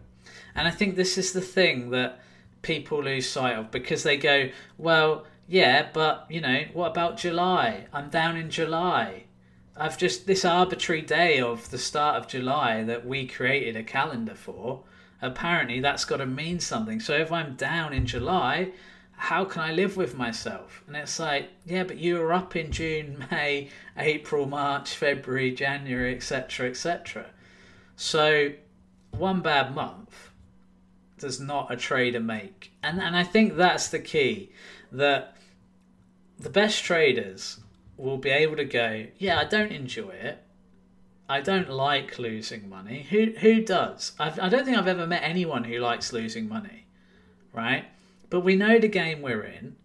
And 0.56 0.68
I 0.68 0.72
think 0.72 0.96
this 0.96 1.18
is 1.18 1.34
the 1.34 1.42
thing 1.42 1.90
that 1.92 2.20
people 2.62 3.04
lose 3.04 3.30
sight 3.30 3.58
of 3.58 3.72
because 3.72 4.04
they 4.04 4.18
go, 4.18 4.50
well, 4.78 5.26
yeah, 5.48 5.90
but, 5.94 6.26
you 6.30 6.42
know, 6.42 6.64
what 6.74 6.92
about 6.92 7.18
July? 7.18 7.86
I'm 7.94 8.10
down 8.10 8.38
in 8.38 8.50
July. 8.50 9.26
I've 9.78 9.98
just, 9.98 10.26
this 10.26 10.46
arbitrary 10.46 11.02
day 11.02 11.40
of 11.40 11.70
the 11.70 11.78
start 11.78 12.16
of 12.16 12.28
July 12.28 12.84
that 12.84 13.06
we 13.06 13.28
created 13.28 13.76
a 13.76 13.84
calendar 13.84 14.34
for, 14.34 14.84
apparently 15.22 15.82
that's 15.82 16.06
got 16.06 16.18
to 16.18 16.26
mean 16.26 16.60
something. 16.60 17.00
So 17.00 17.14
if 17.14 17.32
I'm 17.32 17.56
down 17.56 17.94
in 17.94 18.06
July, 18.06 18.72
how 19.18 19.46
can 19.46 19.62
I 19.62 19.72
live 19.72 19.98
with 19.98 20.18
myself? 20.18 20.84
And 20.88 20.96
it's 20.96 21.20
like, 21.20 21.50
yeah, 21.66 21.84
but 21.84 21.98
you 21.98 22.20
were 22.20 22.34
up 22.34 22.56
in 22.56 22.72
June, 22.72 23.26
May, 23.32 23.70
April, 23.98 24.46
March, 24.46 24.96
February, 24.96 25.52
January, 25.52 26.16
etc., 26.16 26.70
etc. 26.70 27.28
So 27.96 28.54
one 29.12 29.42
bad 29.42 29.76
month 29.76 30.32
does 31.26 31.40
not 31.40 31.72
a 31.72 31.76
trader 31.76 32.20
make. 32.20 32.72
And 32.84 33.02
and 33.02 33.18
I 33.18 33.24
think 33.24 33.56
that's 33.56 33.88
the 33.88 33.98
key 33.98 34.52
that 34.92 35.36
the 36.38 36.52
best 36.52 36.84
traders 36.84 37.60
will 37.98 38.20
be 38.20 38.30
able 38.30 38.56
to 38.58 38.66
go, 38.66 39.08
yeah, 39.18 39.40
I 39.40 39.46
don't 39.46 39.72
enjoy 39.72 40.12
it. 40.12 40.44
I 41.28 41.42
don't 41.42 41.72
like 41.72 42.20
losing 42.20 42.70
money. 42.70 43.08
Who 43.10 43.34
who 43.40 43.64
does? 43.64 44.12
I've, 44.20 44.40
I 44.40 44.50
don't 44.50 44.66
think 44.66 44.78
I've 44.78 44.88
ever 44.88 45.08
met 45.08 45.24
anyone 45.24 45.64
who 45.64 45.80
likes 45.80 46.14
losing 46.14 46.48
money, 46.48 46.86
right? 47.52 47.86
But 48.30 48.42
we 48.42 48.56
know 48.56 48.78
the 48.78 48.88
game 48.88 49.24
we're 49.24 49.42
in. 49.42 49.78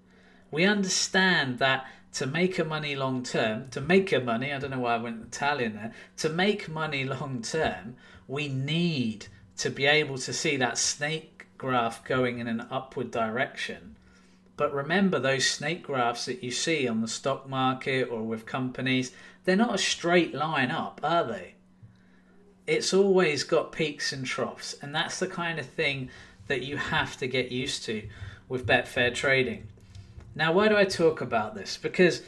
We 0.50 0.66
understand 0.66 1.58
that 1.60 1.86
to 2.14 2.26
make 2.26 2.58
a 2.58 2.64
money 2.64 2.94
long 2.94 3.22
term, 3.22 3.70
to 3.70 3.80
make 3.80 4.12
a 4.12 4.20
money, 4.20 4.52
I 4.52 4.58
don't 4.58 4.72
know 4.72 4.80
why 4.80 4.96
I 4.96 4.98
went 4.98 5.24
Italian 5.24 5.72
there, 5.74 5.92
to 6.18 6.28
make 6.28 6.68
money 6.68 7.04
long 7.04 7.40
term, 7.40 7.96
we 8.28 8.48
need 8.48 9.28
to 9.60 9.68
be 9.68 9.84
able 9.84 10.16
to 10.16 10.32
see 10.32 10.56
that 10.56 10.78
snake 10.78 11.46
graph 11.58 12.02
going 12.04 12.38
in 12.38 12.46
an 12.46 12.66
upward 12.70 13.10
direction. 13.10 13.94
But 14.56 14.72
remember, 14.72 15.18
those 15.18 15.46
snake 15.46 15.82
graphs 15.82 16.24
that 16.24 16.42
you 16.42 16.50
see 16.50 16.88
on 16.88 17.02
the 17.02 17.08
stock 17.08 17.46
market 17.46 18.08
or 18.10 18.22
with 18.22 18.46
companies, 18.46 19.12
they're 19.44 19.56
not 19.56 19.74
a 19.74 19.78
straight 19.78 20.34
line 20.34 20.70
up, 20.70 21.00
are 21.02 21.24
they? 21.24 21.56
It's 22.66 22.94
always 22.94 23.44
got 23.44 23.70
peaks 23.70 24.14
and 24.14 24.24
troughs, 24.24 24.76
and 24.80 24.94
that's 24.94 25.18
the 25.18 25.26
kind 25.26 25.58
of 25.58 25.66
thing 25.66 26.08
that 26.46 26.62
you 26.62 26.78
have 26.78 27.18
to 27.18 27.26
get 27.26 27.52
used 27.52 27.84
to 27.84 28.08
with 28.48 28.66
Betfair 28.66 29.14
trading. 29.14 29.66
Now, 30.34 30.54
why 30.54 30.68
do 30.68 30.76
I 30.76 30.86
talk 30.86 31.20
about 31.20 31.54
this? 31.54 31.76
Because 31.76 32.22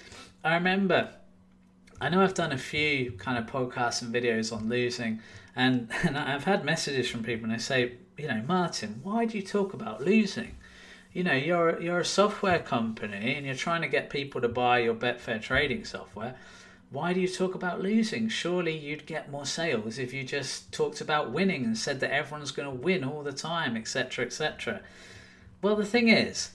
I 0.45 0.55
remember, 0.55 1.09
I 1.99 2.11
know 2.11 2.23
I've 2.23 2.35
done 2.35 2.53
a 2.53 2.59
few 2.59 3.13
kind 3.13 3.39
of 3.39 3.47
podcasts 3.47 4.03
and 4.03 4.15
videos 4.15 4.55
on 4.55 4.69
losing, 4.69 5.21
and, 5.55 5.91
and 6.03 6.17
I've 6.17 6.45
had 6.45 6.65
messages 6.65 7.09
from 7.09 7.23
people 7.23 7.45
and 7.45 7.55
they 7.55 7.63
say, 7.63 7.93
you 8.17 8.29
know, 8.29 8.43
Martin, 8.47 9.01
why 9.03 9.25
do 9.25 9.37
you 9.37 9.43
talk 9.43 9.75
about 9.75 10.03
losing? 10.03 10.57
You 11.13 11.25
know, 11.25 11.35
you're 11.35 11.81
you're 11.81 11.99
a 11.99 12.05
software 12.05 12.59
company 12.59 13.35
and 13.35 13.45
you're 13.45 13.55
trying 13.55 13.83
to 13.83 13.89
get 13.89 14.09
people 14.09 14.41
to 14.41 14.49
buy 14.49 14.79
your 14.79 14.95
Betfair 14.95 15.43
trading 15.43 15.85
software. 15.85 16.37
Why 16.91 17.13
do 17.13 17.21
you 17.21 17.29
talk 17.29 17.55
about 17.55 17.81
losing? 17.81 18.29
Surely 18.29 18.77
you'd 18.77 19.07
get 19.07 19.31
more 19.31 19.47
sales 19.47 19.99
if 19.99 20.13
you 20.13 20.25
just 20.25 20.73
talked 20.73 21.01
about 21.01 21.31
winning 21.31 21.65
and 21.65 21.77
said 21.77 22.01
that 22.01 22.13
everyone's 22.13 22.51
going 22.51 22.69
to 22.69 22.83
win 22.83 23.03
all 23.03 23.23
the 23.23 23.33
time, 23.33 23.77
etc., 23.77 24.27
etc. 24.27 24.83
Well, 25.63 25.77
the 25.77 25.87
thing 25.87 26.09
is, 26.09 26.51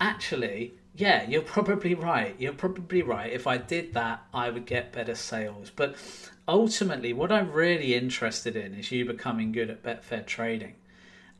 actually, 0.00 0.74
yeah, 0.94 1.28
you're 1.28 1.42
probably 1.42 1.94
right. 1.94 2.36
You're 2.38 2.52
probably 2.52 3.02
right. 3.02 3.32
If 3.32 3.48
I 3.48 3.58
did 3.58 3.94
that, 3.94 4.22
I 4.32 4.50
would 4.50 4.64
get 4.64 4.92
better 4.92 5.16
sales. 5.16 5.72
But 5.74 5.96
ultimately, 6.46 7.12
what 7.12 7.32
I'm 7.32 7.52
really 7.52 7.94
interested 7.94 8.56
in 8.56 8.74
is 8.74 8.90
you 8.92 9.04
becoming 9.04 9.52
good 9.52 9.70
at 9.70 9.82
Betfair 9.82 10.26
trading. 10.26 10.74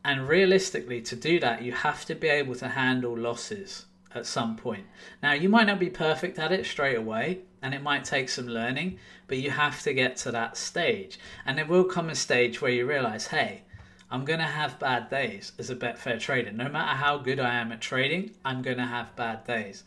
And 0.04 0.28
realistically, 0.28 1.00
to 1.02 1.16
do 1.16 1.40
that, 1.40 1.62
you 1.62 1.72
have 1.72 2.04
to 2.06 2.14
be 2.14 2.28
able 2.28 2.54
to 2.56 2.68
handle 2.68 3.16
losses 3.16 3.86
at 4.14 4.26
some 4.26 4.56
point. 4.56 4.86
Now, 5.22 5.32
you 5.32 5.48
might 5.48 5.66
not 5.66 5.78
be 5.78 5.90
perfect 5.90 6.38
at 6.38 6.52
it 6.52 6.66
straight 6.66 6.96
away, 6.96 7.40
and 7.62 7.74
it 7.74 7.82
might 7.82 8.04
take 8.04 8.28
some 8.28 8.46
learning, 8.46 8.98
but 9.26 9.38
you 9.38 9.50
have 9.50 9.82
to 9.82 9.94
get 9.94 10.16
to 10.18 10.30
that 10.32 10.56
stage. 10.56 11.18
And 11.46 11.56
there 11.56 11.66
will 11.66 11.84
come 11.84 12.10
a 12.10 12.14
stage 12.14 12.60
where 12.60 12.70
you 12.70 12.86
realize, 12.86 13.28
hey, 13.28 13.62
I'm 14.10 14.24
going 14.24 14.38
to 14.38 14.44
have 14.44 14.78
bad 14.78 15.08
days 15.10 15.52
as 15.58 15.70
a 15.70 15.76
Betfair 15.76 16.20
trader. 16.20 16.52
No 16.52 16.68
matter 16.68 16.96
how 16.96 17.18
good 17.18 17.40
I 17.40 17.54
am 17.54 17.72
at 17.72 17.80
trading, 17.80 18.32
I'm 18.44 18.62
going 18.62 18.76
to 18.76 18.84
have 18.84 19.16
bad 19.16 19.44
days. 19.44 19.82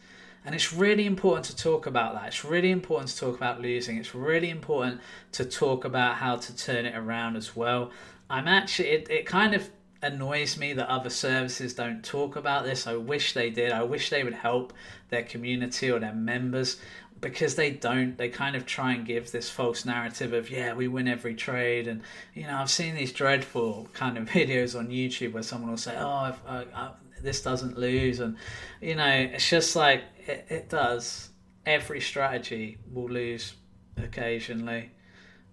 And 0.47 0.55
it's 0.55 0.71
really 0.71 1.05
important 1.05 1.45
to 1.47 1.55
talk 1.57 1.87
about 1.87 2.13
that. 2.13 2.27
It's 2.27 2.45
really 2.45 2.71
important 2.71 3.09
to 3.09 3.17
talk 3.19 3.35
about 3.35 3.59
losing. 3.61 3.97
It's 3.97 4.15
really 4.15 4.49
important 4.49 5.01
to 5.33 5.43
talk 5.43 5.83
about 5.83 6.15
how 6.15 6.37
to 6.37 6.55
turn 6.55 6.85
it 6.85 6.95
around 6.95 7.35
as 7.35 7.53
well. 7.53 7.91
I'm 8.29 8.47
actually, 8.47 8.87
it, 8.91 9.09
it 9.09 9.25
kind 9.25 9.53
of 9.53 9.69
annoys 10.01 10.57
me 10.57 10.71
that 10.71 10.87
other 10.87 11.09
services 11.09 11.73
don't 11.73 12.01
talk 12.01 12.37
about 12.37 12.63
this. 12.63 12.87
I 12.87 12.95
wish 12.95 13.33
they 13.33 13.49
did. 13.49 13.73
I 13.73 13.83
wish 13.83 14.09
they 14.09 14.23
would 14.23 14.35
help 14.35 14.71
their 15.09 15.23
community 15.23 15.91
or 15.91 15.99
their 15.99 16.13
members 16.13 16.77
because 17.19 17.55
they 17.55 17.71
don't 17.71 18.17
they 18.17 18.29
kind 18.29 18.55
of 18.55 18.65
try 18.65 18.93
and 18.93 19.05
give 19.05 19.31
this 19.31 19.49
false 19.49 19.85
narrative 19.85 20.33
of 20.33 20.51
yeah 20.51 20.71
we 20.75 20.87
win 20.87 21.07
every 21.07 21.33
trade 21.33 21.87
and 21.87 22.03
you 22.35 22.43
know 22.43 22.55
i've 22.55 22.69
seen 22.69 22.93
these 22.93 23.11
dreadful 23.11 23.89
kind 23.93 24.19
of 24.19 24.25
videos 24.29 24.77
on 24.77 24.89
youtube 24.89 25.31
where 25.31 25.41
someone 25.41 25.71
will 25.71 25.77
say 25.77 25.95
oh 25.97 26.07
I, 26.47 26.63
I, 26.75 26.89
this 27.21 27.41
doesn't 27.41 27.77
lose. 27.77 28.19
And 28.19 28.37
you 28.81 28.95
know 28.95 29.07
it's 29.07 29.49
just 29.49 29.75
like 29.75 30.03
it, 30.25 30.45
it 30.49 30.69
does. 30.69 31.29
Every 31.65 31.99
strategy 31.99 32.77
will 32.93 33.09
lose 33.09 33.55
occasionally. 34.01 34.91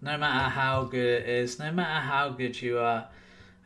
No 0.00 0.18
matter 0.18 0.50
how 0.50 0.84
good 0.84 1.22
it 1.22 1.28
is 1.28 1.58
no 1.58 1.72
matter 1.72 2.06
how 2.06 2.28
good 2.28 2.60
you 2.60 2.78
are 2.78 3.08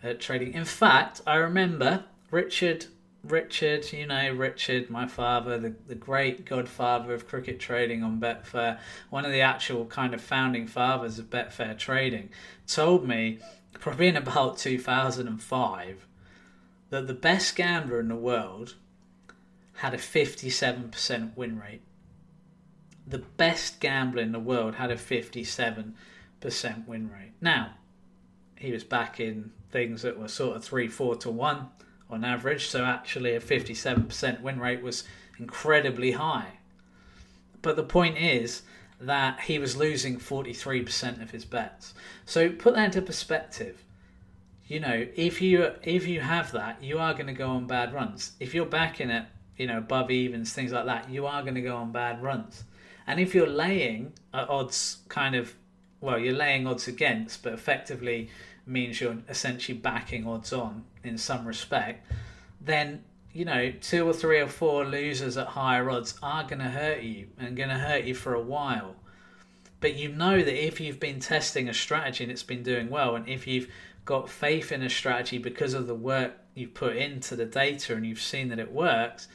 at 0.03 0.21
trading. 0.21 0.55
In 0.55 0.65
fact 0.65 1.21
i 1.27 1.35
remember 1.35 2.05
richard 2.31 2.87
Richard, 3.25 3.93
you 3.93 4.07
know, 4.07 4.33
Richard, 4.33 4.91
my 4.91 5.07
father, 5.07 5.59
the, 5.59 5.75
the 5.87 5.95
great 5.95 6.45
godfather 6.45 7.13
of 7.13 7.27
cricket 7.27 7.59
trading 7.59 8.03
on 8.03 8.21
Betfair, 8.21 8.79
one 9.11 9.25
of 9.25 9.33
the 9.33 9.41
actual 9.41 9.87
kind 9.87 10.15
of 10.15 10.21
founding 10.21 10.67
fathers 10.67 11.19
of 11.19 11.29
Betfair 11.29 11.77
trading, 11.77 12.31
told 12.67 13.07
me, 13.07 13.39
probably 13.75 14.09
in 14.09 14.17
about 14.17 14.59
2005, 14.59 16.07
that 16.90 17.07
the 17.07 17.14
best 17.14 17.55
gambler 17.57 18.01
in 18.01 18.09
the 18.09 18.16
world 18.16 18.74
had 19.74 19.94
a 19.94 19.98
57% 19.98 21.37
win 21.37 21.59
rate. 21.59 21.83
The 23.07 23.18
best 23.18 23.81
gambler 23.81 24.22
in 24.22 24.33
the 24.33 24.38
world 24.38 24.74
had 24.74 24.90
a 24.90 24.96
57% 24.96 25.94
win 26.87 27.11
rate. 27.11 27.33
Now, 27.40 27.74
he 28.57 28.72
was 28.72 28.85
back 28.85 29.20
in 29.20 29.53
things 29.70 30.03
that 30.03 30.18
were 30.18 30.29
sort 30.29 30.57
of 30.57 30.64
3 30.64 30.88
4 30.88 31.16
to 31.16 31.31
1 31.31 31.68
on 32.11 32.24
average, 32.24 32.66
so 32.66 32.85
actually 32.85 33.35
a 33.35 33.40
57% 33.40 34.40
win 34.40 34.59
rate 34.59 34.83
was 34.83 35.05
incredibly 35.38 36.12
high. 36.12 36.59
But 37.62 37.77
the 37.77 37.83
point 37.83 38.18
is 38.18 38.62
that 39.01 39.40
he 39.42 39.59
was 39.59 39.77
losing 39.77 40.18
43% 40.18 41.22
of 41.22 41.31
his 41.31 41.44
bets. 41.44 41.94
So 42.24 42.51
put 42.51 42.74
that 42.74 42.87
into 42.87 43.03
perspective. 43.03 43.85
You 44.69 44.81
know, 44.81 45.07
if 45.17 45.41
you 45.41 45.73
if 45.83 46.07
you 46.07 46.21
have 46.21 46.53
that, 46.53 46.83
you 46.83 46.99
are 46.99 47.15
going 47.15 47.27
to 47.27 47.33
go 47.33 47.49
on 47.49 47.67
bad 47.67 47.93
runs. 47.95 48.33
If 48.39 48.55
you're 48.55 48.67
backing 48.67 49.11
it, 49.11 49.25
you 49.57 49.67
know, 49.67 49.79
above 49.79 50.11
evens, 50.11 50.53
things 50.53 50.73
like 50.73 50.85
that, 50.85 51.11
you 51.11 51.27
are 51.27 51.43
going 51.43 51.55
to 51.55 51.63
go 51.63 51.77
on 51.77 51.91
bad 51.91 52.23
runs. 52.23 52.65
And 53.07 53.19
if 53.19 53.35
you're 53.35 53.49
laying 53.49 54.13
odds, 54.35 54.99
kind 55.09 55.35
of, 55.35 55.55
well, 56.03 56.19
you're 56.19 56.35
laying 56.35 56.67
odds 56.67 56.87
against, 56.87 57.43
but 57.43 57.55
effectively 57.55 58.29
means 58.67 59.01
you're 59.01 59.17
essentially 59.31 59.77
backing 59.77 60.27
odds 60.27 60.53
on 60.53 60.85
in 61.03 61.17
some 61.17 61.47
respect, 61.47 62.07
then 62.61 63.03
you 63.33 63.45
know, 63.45 63.73
two 63.81 64.07
or 64.07 64.13
three 64.13 64.41
or 64.41 64.49
four 64.49 64.85
losers 64.85 65.37
at 65.37 65.47
higher 65.47 65.91
odds 65.91 66.19
are 66.23 66.45
going 66.45 66.59
to 66.59 66.65
hurt 66.65 67.03
you 67.03 67.29
and 67.39 67.57
going 67.57 67.69
to 67.69 67.77
hurt 67.77 68.05
you 68.05 68.15
for 68.15 68.35
a 68.35 68.41
while. 68.41 68.97
But 69.81 69.95
you 69.95 70.09
know 70.09 70.43
that 70.43 70.67
if 70.67 70.81
you've 70.81 70.99
been 70.99 71.21
testing 71.21 71.69
a 71.69 71.75
strategy 71.75 72.25
and 72.25 72.33
it's 72.33 72.43
been 72.43 72.63
doing 72.63 72.91
well, 72.91 73.15
and 73.15 73.29
if 73.29 73.47
you've 73.47 73.69
got 74.09 74.31
faith 74.31 74.73
in 74.73 74.83
a 74.83 74.88
strategy 74.88 75.37
because 75.37 75.75
of 75.75 75.87
the 75.87 75.94
work 75.94 76.33
you've 76.55 76.73
put 76.73 76.97
into 76.97 77.37
the 77.37 77.44
data 77.44 77.94
and 77.94 78.07
you've 78.07 78.23
seen 78.23 78.49
that 78.49 78.59
it 78.59 78.73
works, 78.73 79.29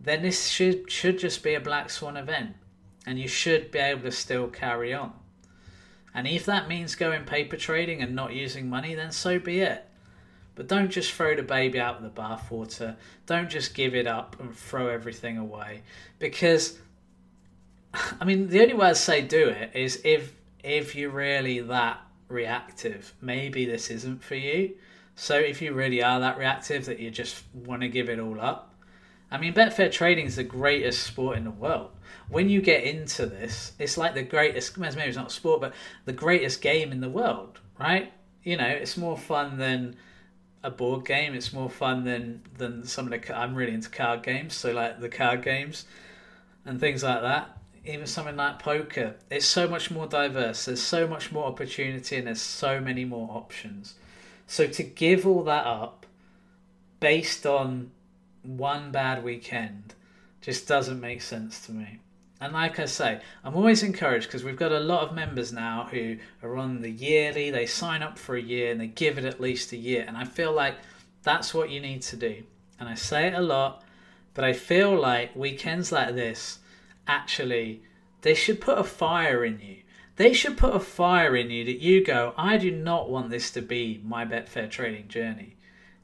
then 0.00 0.22
this 0.22 0.46
should 0.46 0.88
should 0.88 1.18
just 1.18 1.42
be 1.42 1.54
a 1.54 1.60
black 1.60 1.90
swan 1.90 2.16
event, 2.16 2.54
and 3.04 3.18
you 3.18 3.26
should 3.26 3.72
be 3.72 3.80
able 3.80 4.02
to 4.02 4.12
still 4.12 4.46
carry 4.46 4.94
on. 4.94 5.12
And 6.14 6.28
if 6.28 6.46
that 6.46 6.68
means 6.68 6.94
going 6.94 7.24
paper 7.24 7.56
trading 7.56 8.02
and 8.02 8.14
not 8.14 8.32
using 8.32 8.70
money, 8.70 8.94
then 8.94 9.10
so 9.10 9.40
be 9.40 9.58
it. 9.58 9.84
But 10.54 10.68
don't 10.68 10.90
just 10.90 11.10
throw 11.12 11.34
the 11.34 11.42
baby 11.42 11.80
out 11.80 12.00
with 12.00 12.14
the 12.14 12.22
bathwater. 12.22 12.94
Don't 13.26 13.50
just 13.50 13.74
give 13.74 13.96
it 13.96 14.06
up 14.06 14.38
and 14.38 14.56
throw 14.56 14.86
everything 14.86 15.38
away. 15.38 15.82
Because, 16.20 16.78
I 18.20 18.24
mean, 18.24 18.46
the 18.46 18.62
only 18.62 18.74
way 18.74 18.90
I 18.90 18.92
say 18.92 19.22
do 19.22 19.48
it 19.48 19.72
is 19.74 20.00
if 20.04 20.36
if 20.62 20.94
you're 20.94 21.10
really 21.10 21.58
that 21.62 22.03
reactive, 22.28 23.14
maybe 23.20 23.64
this 23.64 23.90
isn't 23.90 24.22
for 24.22 24.34
you. 24.34 24.74
So 25.16 25.36
if 25.38 25.62
you 25.62 25.72
really 25.72 26.02
are 26.02 26.20
that 26.20 26.38
reactive 26.38 26.86
that 26.86 26.98
you 26.98 27.10
just 27.10 27.44
want 27.54 27.82
to 27.82 27.88
give 27.88 28.08
it 28.08 28.18
all 28.18 28.40
up, 28.40 28.74
I 29.30 29.38
mean, 29.38 29.54
Betfair 29.54 29.90
Trading 29.90 30.26
is 30.26 30.36
the 30.36 30.44
greatest 30.44 31.02
sport 31.04 31.36
in 31.36 31.44
the 31.44 31.50
world. 31.50 31.90
When 32.28 32.48
you 32.48 32.60
get 32.60 32.84
into 32.84 33.26
this, 33.26 33.72
it's 33.78 33.96
like 33.96 34.14
the 34.14 34.22
greatest, 34.22 34.78
maybe 34.78 35.00
it's 35.02 35.16
not 35.16 35.32
sport, 35.32 35.60
but 35.60 35.74
the 36.04 36.12
greatest 36.12 36.62
game 36.62 36.92
in 36.92 37.00
the 37.00 37.08
world, 37.08 37.60
right? 37.78 38.12
You 38.42 38.56
know, 38.56 38.66
it's 38.66 38.96
more 38.96 39.16
fun 39.16 39.58
than 39.58 39.96
a 40.64 40.70
board 40.70 41.04
game. 41.04 41.34
It's 41.34 41.52
more 41.52 41.70
fun 41.70 42.04
than 42.04 42.42
than 42.56 42.84
some 42.84 43.12
of 43.12 43.12
the. 43.12 43.38
I'm 43.38 43.54
really 43.54 43.74
into 43.74 43.90
card 43.90 44.22
games, 44.22 44.54
so 44.54 44.72
like 44.72 44.98
the 44.98 45.08
card 45.08 45.42
games 45.42 45.84
and 46.64 46.80
things 46.80 47.04
like 47.04 47.20
that. 47.20 47.53
Even 47.86 48.06
something 48.06 48.36
like 48.36 48.58
poker, 48.60 49.16
it's 49.30 49.46
so 49.46 49.68
much 49.68 49.90
more 49.90 50.06
diverse. 50.06 50.64
There's 50.64 50.82
so 50.82 51.06
much 51.06 51.30
more 51.32 51.44
opportunity, 51.44 52.16
and 52.16 52.26
there's 52.26 52.40
so 52.40 52.80
many 52.80 53.04
more 53.04 53.28
options. 53.30 53.94
So 54.46 54.66
to 54.66 54.82
give 54.82 55.26
all 55.26 55.44
that 55.44 55.66
up 55.66 56.06
based 57.00 57.46
on 57.46 57.90
one 58.42 58.90
bad 58.90 59.24
weekend 59.24 59.94
just 60.40 60.68
doesn't 60.68 61.00
make 61.00 61.22
sense 61.22 61.64
to 61.66 61.72
me. 61.72 62.00
And 62.40 62.52
like 62.52 62.78
I 62.78 62.84
say, 62.84 63.20
I'm 63.42 63.56
always 63.56 63.82
encouraged 63.82 64.26
because 64.26 64.44
we've 64.44 64.56
got 64.56 64.72
a 64.72 64.80
lot 64.80 65.08
of 65.08 65.14
members 65.14 65.52
now 65.52 65.88
who 65.90 66.18
are 66.42 66.56
on 66.56 66.82
the 66.82 66.90
yearly, 66.90 67.50
they 67.50 67.64
sign 67.64 68.02
up 68.02 68.18
for 68.18 68.36
a 68.36 68.42
year 68.42 68.70
and 68.70 68.80
they 68.80 68.88
give 68.88 69.16
it 69.16 69.24
at 69.24 69.40
least 69.40 69.72
a 69.72 69.76
year. 69.76 70.04
And 70.06 70.16
I 70.16 70.24
feel 70.24 70.52
like 70.52 70.74
that's 71.22 71.54
what 71.54 71.70
you 71.70 71.80
need 71.80 72.02
to 72.02 72.16
do. 72.16 72.42
And 72.78 72.88
I 72.88 72.94
say 72.94 73.28
it 73.28 73.34
a 73.34 73.40
lot, 73.40 73.82
but 74.34 74.44
I 74.44 74.52
feel 74.52 74.94
like 74.94 75.34
weekends 75.34 75.90
like 75.90 76.14
this 76.14 76.58
actually 77.06 77.82
they 78.22 78.34
should 78.34 78.60
put 78.60 78.78
a 78.78 78.84
fire 78.84 79.44
in 79.44 79.60
you. 79.60 79.78
They 80.16 80.32
should 80.32 80.56
put 80.56 80.74
a 80.74 80.80
fire 80.80 81.36
in 81.36 81.50
you 81.50 81.64
that 81.64 81.80
you 81.80 82.04
go, 82.04 82.34
I 82.36 82.56
do 82.56 82.70
not 82.70 83.10
want 83.10 83.30
this 83.30 83.50
to 83.52 83.62
be 83.62 84.00
my 84.04 84.24
Betfair 84.24 84.70
trading 84.70 85.08
journey. 85.08 85.56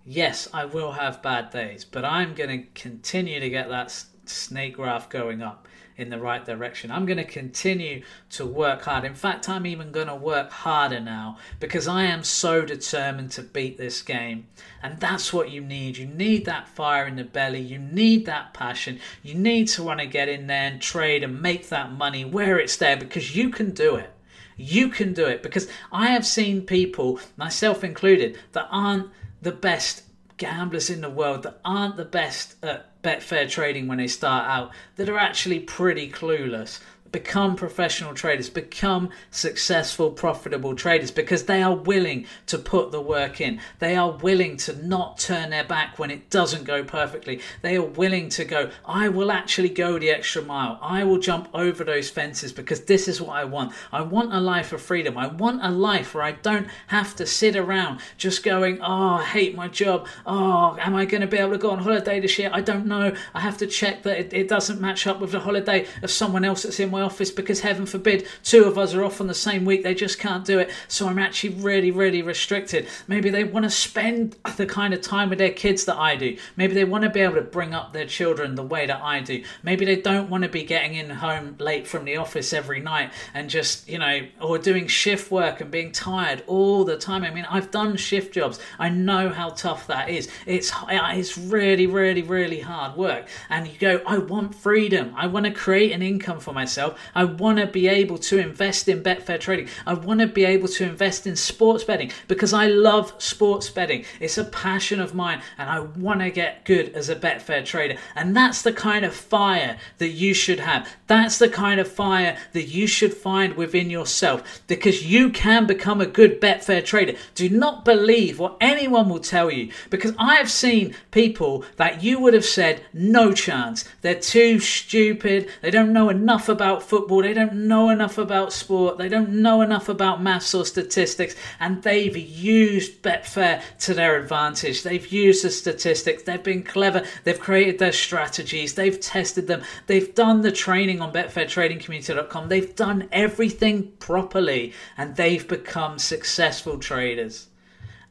Yes, 0.05 0.49
I 0.53 0.65
will 0.65 0.93
have 0.93 1.23
bad 1.23 1.51
days, 1.51 1.85
but 1.85 2.05
I'm 2.05 2.35
going 2.35 2.51
to 2.51 2.81
continue 2.81 3.39
to 3.39 3.49
get 3.49 3.69
that 3.69 3.95
snake 4.25 4.77
graph 4.77 5.09
going 5.09 5.43
up 5.43 5.69
in 6.01 6.11
the 6.11 6.19
right 6.19 6.45
direction. 6.45 6.91
I'm 6.91 7.07
going 7.07 7.19
to 7.19 7.25
continue 7.25 8.03
to 8.31 8.47
work 8.47 8.83
hard. 8.83 9.05
In 9.05 9.15
fact, 9.15 9.49
I'm 9.49 9.67
even 9.67 9.93
going 9.93 10.07
to 10.07 10.15
work 10.15 10.51
harder 10.51 11.01
now 11.01 11.39
because 11.59 11.87
I 11.87 12.05
am 12.05 12.25
so 12.25 12.65
determined 12.65 13.31
to 13.33 13.43
beat 13.43 13.79
this 13.79 14.03
game. 14.03 14.47
And 14.83 14.99
that's 14.99 15.33
what 15.33 15.51
you 15.51 15.61
need. 15.61 15.97
You 15.97 16.07
need 16.07 16.45
that 16.47 16.69
fire 16.69 17.07
in 17.07 17.17
the 17.17 17.25
belly. 17.25 17.61
You 17.61 17.79
need 17.79 18.27
that 18.27 18.55
passion. 18.55 18.99
You 19.23 19.35
need 19.35 19.69
to 19.69 19.83
want 19.83 20.01
to 20.01 20.07
get 20.07 20.29
in 20.29 20.47
there 20.47 20.71
and 20.71 20.81
trade 20.81 21.23
and 21.23 21.41
make 21.41 21.69
that 21.69 21.93
money 21.93 22.25
where 22.25 22.59
it's 22.59 22.77
there 22.77 22.97
because 22.97 23.37
you 23.37 23.51
can 23.51 23.71
do 23.73 23.97
it. 23.97 24.11
You 24.57 24.89
can 24.89 25.15
do 25.15 25.27
it 25.27 25.43
because 25.43 25.69
I 25.91 26.09
have 26.09 26.27
seen 26.27 26.67
people, 26.67 27.19
myself 27.37 27.83
included, 27.83 28.39
that 28.53 28.69
aren't 28.71 29.11
the 29.41 29.53
best 29.53 30.03
gamblers 30.41 30.89
in 30.89 31.03
the 31.03 31.11
world 31.11 31.43
that 31.43 31.61
aren't 31.65 31.97
the 31.97 32.05
best 32.05 32.57
at 32.65 32.89
Betfair 33.03 33.49
trading 33.49 33.89
when 33.89 33.99
they 33.99 34.07
start 34.07 34.47
out, 34.47 34.73
that 34.97 35.09
are 35.09 35.19
actually 35.19 35.61
pretty 35.61 36.11
clueless, 36.11 36.81
become 37.12 37.57
professional 37.57 38.14
traders, 38.14 38.49
become 38.49 39.11
successful, 39.31 40.11
profitable 40.11 40.75
traders 40.75 41.11
because 41.11 41.44
they 41.44 41.62
are 41.62 41.75
willing 41.75 42.27
to 42.46 42.59
put 42.59 42.92
the 42.92 43.01
work 43.01 43.40
in. 43.40 43.61
They 43.79 43.96
are 43.96 44.12
willing 44.12 44.57
to 44.59 44.87
not 44.87 45.18
turn 45.18 45.51
their 45.51 45.64
back 45.64 45.99
when 45.99 46.11
it 46.11 46.31
doesn't 46.31 46.64
go 46.64 46.85
perfectly. 46.85 47.40
They 47.62 47.77
are 47.77 47.83
willing 47.83 48.29
to 48.31 48.44
go, 48.44 48.70
I 48.85 49.09
will 49.09 49.33
actually 49.33 49.70
go 49.70 49.99
the 49.99 50.11
extra 50.11 50.42
mile. 50.42 50.79
I 50.81 51.05
will 51.05 51.18
jump 51.18 51.49
over 51.53 51.85
those 51.85 52.11
fences 52.11 52.53
because 52.53 52.83
this 52.83 53.09
is 53.09 53.20
what 53.20 53.37
I 53.37 53.44
want. 53.44 53.73
I 53.92 54.03
want 54.03 54.33
a 54.33 54.40
life 54.40 54.73
of 54.73 54.81
freedom. 54.81 55.18
I 55.18 55.27
want 55.27 55.64
a 55.64 55.70
life 55.70 56.14
where 56.14 56.25
I 56.25 56.33
don't 56.33 56.68
have 56.88 57.16
to 57.16 57.27
sit 57.27 57.57
around 57.57 58.01
just 58.16 58.42
going, 58.42 58.81
oh, 58.81 59.14
I 59.14 59.25
hate 59.25 59.55
my 59.57 59.68
job. 59.68 60.07
Oh, 60.27 60.77
am 60.79 60.94
I 60.94 61.05
going 61.05 61.23
to 61.23 61.27
be 61.27 61.38
able 61.38 61.53
to 61.53 61.59
go 61.59 61.70
on 61.70 61.81
holiday 61.81 62.20
this 62.20 62.38
year? 62.38 62.51
I 62.53 62.61
don't 62.61 62.87
know. 62.87 63.14
I 63.35 63.40
have 63.40 63.59
to 63.59 63.66
check 63.66 64.03
that 64.05 64.18
it, 64.18 64.33
it 64.33 64.49
doesn't 64.49 64.81
match 64.81 65.07
up 65.07 65.20
with 65.20 65.33
the 65.33 65.40
holiday 65.40 65.87
of 66.03 66.11
someone 66.11 66.44
else 66.44 66.62
that's 66.62 66.81
in 66.81 66.90
my 66.90 67.00
my 67.01 67.07
office 67.07 67.31
because 67.31 67.61
heaven 67.61 67.87
forbid 67.87 68.27
two 68.43 68.65
of 68.65 68.79
us 68.79 68.95
are 68.95 69.05
off 69.05 69.21
on 69.21 69.27
the 69.27 69.35
same 69.35 69.65
week. 69.65 69.83
They 69.83 69.95
just 69.95 70.19
can't 70.19 70.45
do 70.45 70.59
it. 70.59 70.71
So 70.89 71.09
I'm 71.09 71.19
actually 71.19 71.55
really, 71.55 71.91
really 71.91 72.23
restricted. 72.23 72.87
Maybe 73.09 73.31
they 73.31 73.45
want 73.45 73.65
to 73.65 73.71
spend 73.71 74.37
the 74.57 74.67
kind 74.67 74.93
of 74.95 75.01
time 75.01 75.31
with 75.31 75.39
their 75.39 75.51
kids 75.51 75.85
that 75.87 75.97
I 75.97 76.17
do. 76.17 76.37
Maybe 76.57 76.75
they 76.75 76.85
want 76.85 77.05
to 77.05 77.11
be 77.11 77.21
able 77.21 77.37
to 77.37 77.43
bring 77.43 77.75
up 77.75 77.93
their 77.93 78.07
children 78.07 78.55
the 78.55 78.63
way 78.63 78.87
that 78.87 79.01
I 79.03 79.21
do. 79.21 79.43
Maybe 79.63 79.85
they 79.85 79.97
don't 79.97 80.31
want 80.31 80.45
to 80.45 80.51
be 80.51 80.63
getting 80.63 80.95
in 80.95 81.11
home 81.11 81.57
late 81.59 81.87
from 81.87 82.05
the 82.05 82.17
office 82.17 82.53
every 82.53 82.81
night 82.81 83.13
and 83.35 83.49
just, 83.49 83.89
you 83.89 83.99
know, 83.99 84.21
or 84.41 84.59
doing 84.59 84.87
shift 84.87 85.31
work 85.31 85.61
and 85.61 85.71
being 85.71 85.93
tired 85.93 86.43
all 86.47 86.85
the 86.85 86.97
time. 86.97 87.25
I 87.25 87.31
mean, 87.31 87.47
I've 87.51 87.71
done 87.71 87.97
shift 87.97 88.35
jobs. 88.35 88.61
I 88.79 88.91
know 88.91 89.31
how 89.31 89.51
tough 89.51 89.87
that 89.87 90.11
is. 90.11 90.29
It's 90.47 90.73
it's 90.91 91.39
really, 91.39 91.87
really, 91.87 92.23
really 92.23 92.61
hard 92.61 92.97
work. 92.97 93.27
And 93.49 93.67
you 93.67 93.79
go, 93.79 94.03
I 94.07 94.19
want 94.19 94.55
freedom. 94.55 95.13
I 95.17 95.27
want 95.27 95.47
to 95.47 95.53
create 95.53 95.93
an 95.93 96.03
income 96.03 96.41
for 96.41 96.53
myself 96.53 96.89
myself. 96.90 97.11
I 97.14 97.24
want 97.24 97.59
to 97.59 97.66
be 97.66 97.88
able 97.88 98.18
to 98.18 98.38
invest 98.38 98.88
in 98.88 99.03
Betfair 99.03 99.40
trading. 99.40 99.68
I 99.87 99.94
want 99.94 100.20
to 100.20 100.26
be 100.26 100.44
able 100.44 100.68
to 100.68 100.85
invest 100.85 101.26
in 101.26 101.37
sports 101.37 101.85
betting 101.85 102.12
because 102.29 102.53
I 102.53 102.66
love 102.66 103.12
sports 103.18 103.70
betting. 103.70 104.05
It's 104.20 104.38
a 104.38 104.44
passion 104.44 105.00
of 105.00 105.14
mine 105.14 105.42
and 105.59 105.68
I 105.68 105.81
want 105.81 106.20
to 106.20 106.31
get 106.31 106.64
good 106.64 106.94
as 106.94 107.09
a 107.09 107.16
Betfair 107.16 107.64
trader. 107.64 107.98
And 108.14 108.37
that's 108.37 108.62
the 108.62 108.72
kind 108.72 109.05
of 109.05 109.14
fire 109.14 109.79
that 109.98 110.11
you 110.11 110.35
should 110.35 110.61
have. 110.61 110.88
That's 111.07 111.38
the 111.38 111.48
kind 111.48 111.81
of 111.81 111.88
fire 111.88 112.37
that 112.53 112.64
you 112.64 112.87
should 112.87 113.14
find 113.14 113.57
within 113.57 113.90
yourself 113.90 114.62
because 114.66 115.07
you 115.07 115.31
can 115.31 115.66
become 115.66 116.00
a 116.00 116.07
good 116.07 116.40
Betfair 116.40 116.85
trader. 116.85 117.14
Do 117.35 117.48
not 117.48 117.85
believe 117.85 118.38
what 118.38 118.57
anyone 118.61 119.09
will 119.09 119.20
tell 119.20 119.50
you 119.50 119.70
because 119.90 120.12
I 120.18 120.37
have 120.37 120.50
seen 120.50 120.94
people 121.11 121.64
that 121.76 122.03
you 122.03 122.20
would 122.20 122.35
have 122.35 122.44
said 122.44 122.83
no 122.92 123.33
chance. 123.33 123.85
They're 124.03 124.14
too 124.14 124.59
stupid. 124.61 125.48
They 125.62 125.70
don't 125.70 125.92
know 125.92 126.09
enough 126.09 126.48
about 126.48 126.80
about 126.81 126.88
football, 126.88 127.23
they 127.23 127.35
don't 127.35 127.55
know 127.55 127.90
enough 127.90 128.16
about 128.19 128.53
sport, 128.53 128.97
they 128.97 129.09
don't 129.09 129.31
know 129.31 129.61
enough 129.61 129.88
about 129.88 130.23
maths 130.23 130.55
or 130.55 130.64
statistics, 130.64 131.35
and 131.59 131.83
they've 131.83 132.16
used 132.16 133.03
Betfair 133.03 133.62
to 133.81 133.95
their 133.95 134.19
advantage. 134.19 134.83
They've 134.83 135.07
used 135.07 135.45
the 135.45 135.51
statistics, 135.51 136.23
they've 136.23 136.43
been 136.43 136.62
clever, 136.62 137.05
they've 137.25 137.38
created 137.38 137.79
their 137.79 137.93
strategies, 137.93 138.75
they've 138.75 138.99
tested 138.99 139.47
them, 139.47 139.62
they've 139.87 140.14
done 140.14 140.40
the 140.40 140.53
training 140.53 141.01
on 141.01 141.12
BetfairTradingCommunity.com, 141.12 142.49
they've 142.49 142.75
done 142.75 143.09
everything 143.12 143.93
properly, 143.99 144.73
and 144.97 145.16
they've 145.16 145.47
become 145.47 145.99
successful 145.99 146.79
traders. 146.79 147.49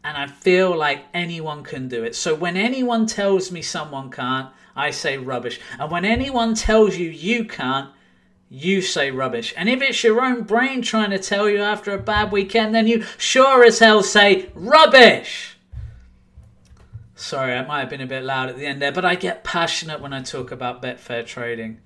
And 0.03 0.15
I 0.15 0.27
feel 0.27 0.77
like 0.77 1.05
anyone 1.13 1.63
can 1.63 1.89
do 1.89 2.03
it. 2.03 2.15
So 2.15 2.33
when 2.33 2.55
anyone 2.55 3.05
tells 3.05 3.51
me 3.51 3.61
someone 3.61 4.09
can't, 4.11 4.49
I 4.73 4.91
say 4.91 5.17
rubbish. 5.17 5.59
And 5.77 5.91
when 5.91 6.05
anyone 6.05 6.55
tells 6.55 6.95
you 6.95 7.09
you 7.09 7.43
can't, 7.43 7.89
you 8.49 8.81
say 8.81 9.11
rubbish. 9.11 9.53
And 9.55 9.69
if 9.69 9.81
it's 9.81 10.03
your 10.03 10.21
own 10.21 10.43
brain 10.43 10.81
trying 10.81 11.11
to 11.11 11.19
tell 11.19 11.47
you 11.47 11.59
after 11.61 11.91
a 11.91 11.99
bad 11.99 12.31
weekend, 12.31 12.73
then 12.73 12.87
you 12.87 13.03
sure 13.17 13.63
as 13.63 13.79
hell 13.79 14.01
say 14.01 14.49
rubbish. 14.55 15.55
Sorry, 17.15 17.53
I 17.53 17.65
might 17.65 17.81
have 17.81 17.89
been 17.89 18.01
a 18.01 18.07
bit 18.07 18.23
loud 18.23 18.49
at 18.49 18.57
the 18.57 18.65
end 18.65 18.81
there, 18.81 18.91
but 18.91 19.05
I 19.05 19.15
get 19.15 19.43
passionate 19.43 20.01
when 20.01 20.13
I 20.13 20.21
talk 20.23 20.51
about 20.51 20.81
Betfair 20.81 21.25
trading. 21.25 21.79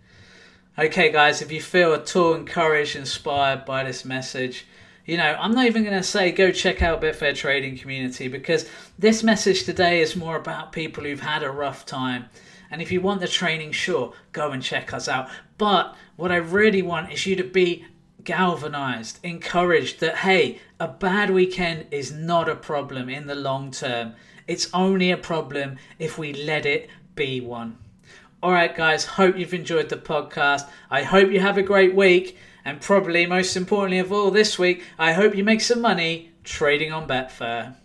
Okay, 0.77 1.11
guys, 1.11 1.41
if 1.41 1.51
you 1.51 1.61
feel 1.61 1.93
at 1.93 2.15
all 2.15 2.33
encouraged, 2.33 2.95
inspired 2.95 3.65
by 3.65 3.83
this 3.83 4.05
message, 4.05 4.65
You 5.05 5.17
know, 5.17 5.35
I'm 5.37 5.53
not 5.53 5.65
even 5.65 5.83
going 5.83 5.97
to 5.97 6.03
say 6.03 6.31
go 6.31 6.51
check 6.51 6.81
out 6.81 7.01
Betfair 7.01 7.35
Trading 7.35 7.77
Community 7.77 8.29
because 8.29 8.69
this 8.97 9.21
message 9.21 9.63
today 9.65 10.01
is 10.01 10.15
more 10.15 10.37
about 10.37 10.71
people 10.71 11.03
who've 11.03 11.19
had 11.19 11.43
a 11.43 11.51
rough 11.51 11.85
time. 11.85 12.29
And 12.71 12.81
if 12.81 12.89
you 12.89 13.01
want 13.01 13.19
the 13.19 13.27
training, 13.27 13.73
sure, 13.73 14.13
go 14.31 14.51
and 14.51 14.63
check 14.63 14.93
us 14.93 15.09
out. 15.09 15.27
But 15.57 15.95
what 16.15 16.31
I 16.31 16.37
really 16.37 16.81
want 16.81 17.11
is 17.11 17.25
you 17.25 17.35
to 17.35 17.43
be 17.43 17.85
galvanized, 18.23 19.19
encouraged 19.23 19.99
that, 19.99 20.17
hey, 20.17 20.59
a 20.79 20.87
bad 20.87 21.29
weekend 21.29 21.87
is 21.91 22.11
not 22.11 22.49
a 22.49 22.55
problem 22.55 23.09
in 23.09 23.27
the 23.27 23.35
long 23.35 23.71
term. 23.71 24.13
It's 24.47 24.69
only 24.73 25.11
a 25.11 25.17
problem 25.17 25.77
if 25.99 26.17
we 26.17 26.33
let 26.33 26.65
it 26.65 26.89
be 27.15 27.41
one. 27.41 27.77
All 28.41 28.51
right, 28.51 28.75
guys, 28.75 29.05
hope 29.05 29.37
you've 29.37 29.53
enjoyed 29.53 29.89
the 29.89 29.97
podcast. 29.97 30.67
I 30.89 31.03
hope 31.03 31.31
you 31.31 31.39
have 31.39 31.57
a 31.57 31.63
great 31.63 31.95
week. 31.95 32.37
And 32.65 32.79
probably 32.81 33.25
most 33.25 33.55
importantly 33.55 33.99
of 33.99 34.11
all 34.11 34.31
this 34.31 34.57
week, 34.57 34.83
I 34.97 35.13
hope 35.13 35.35
you 35.35 35.43
make 35.43 35.61
some 35.61 35.81
money 35.81 36.31
trading 36.43 36.91
on 36.91 37.07
Betfair. 37.07 37.75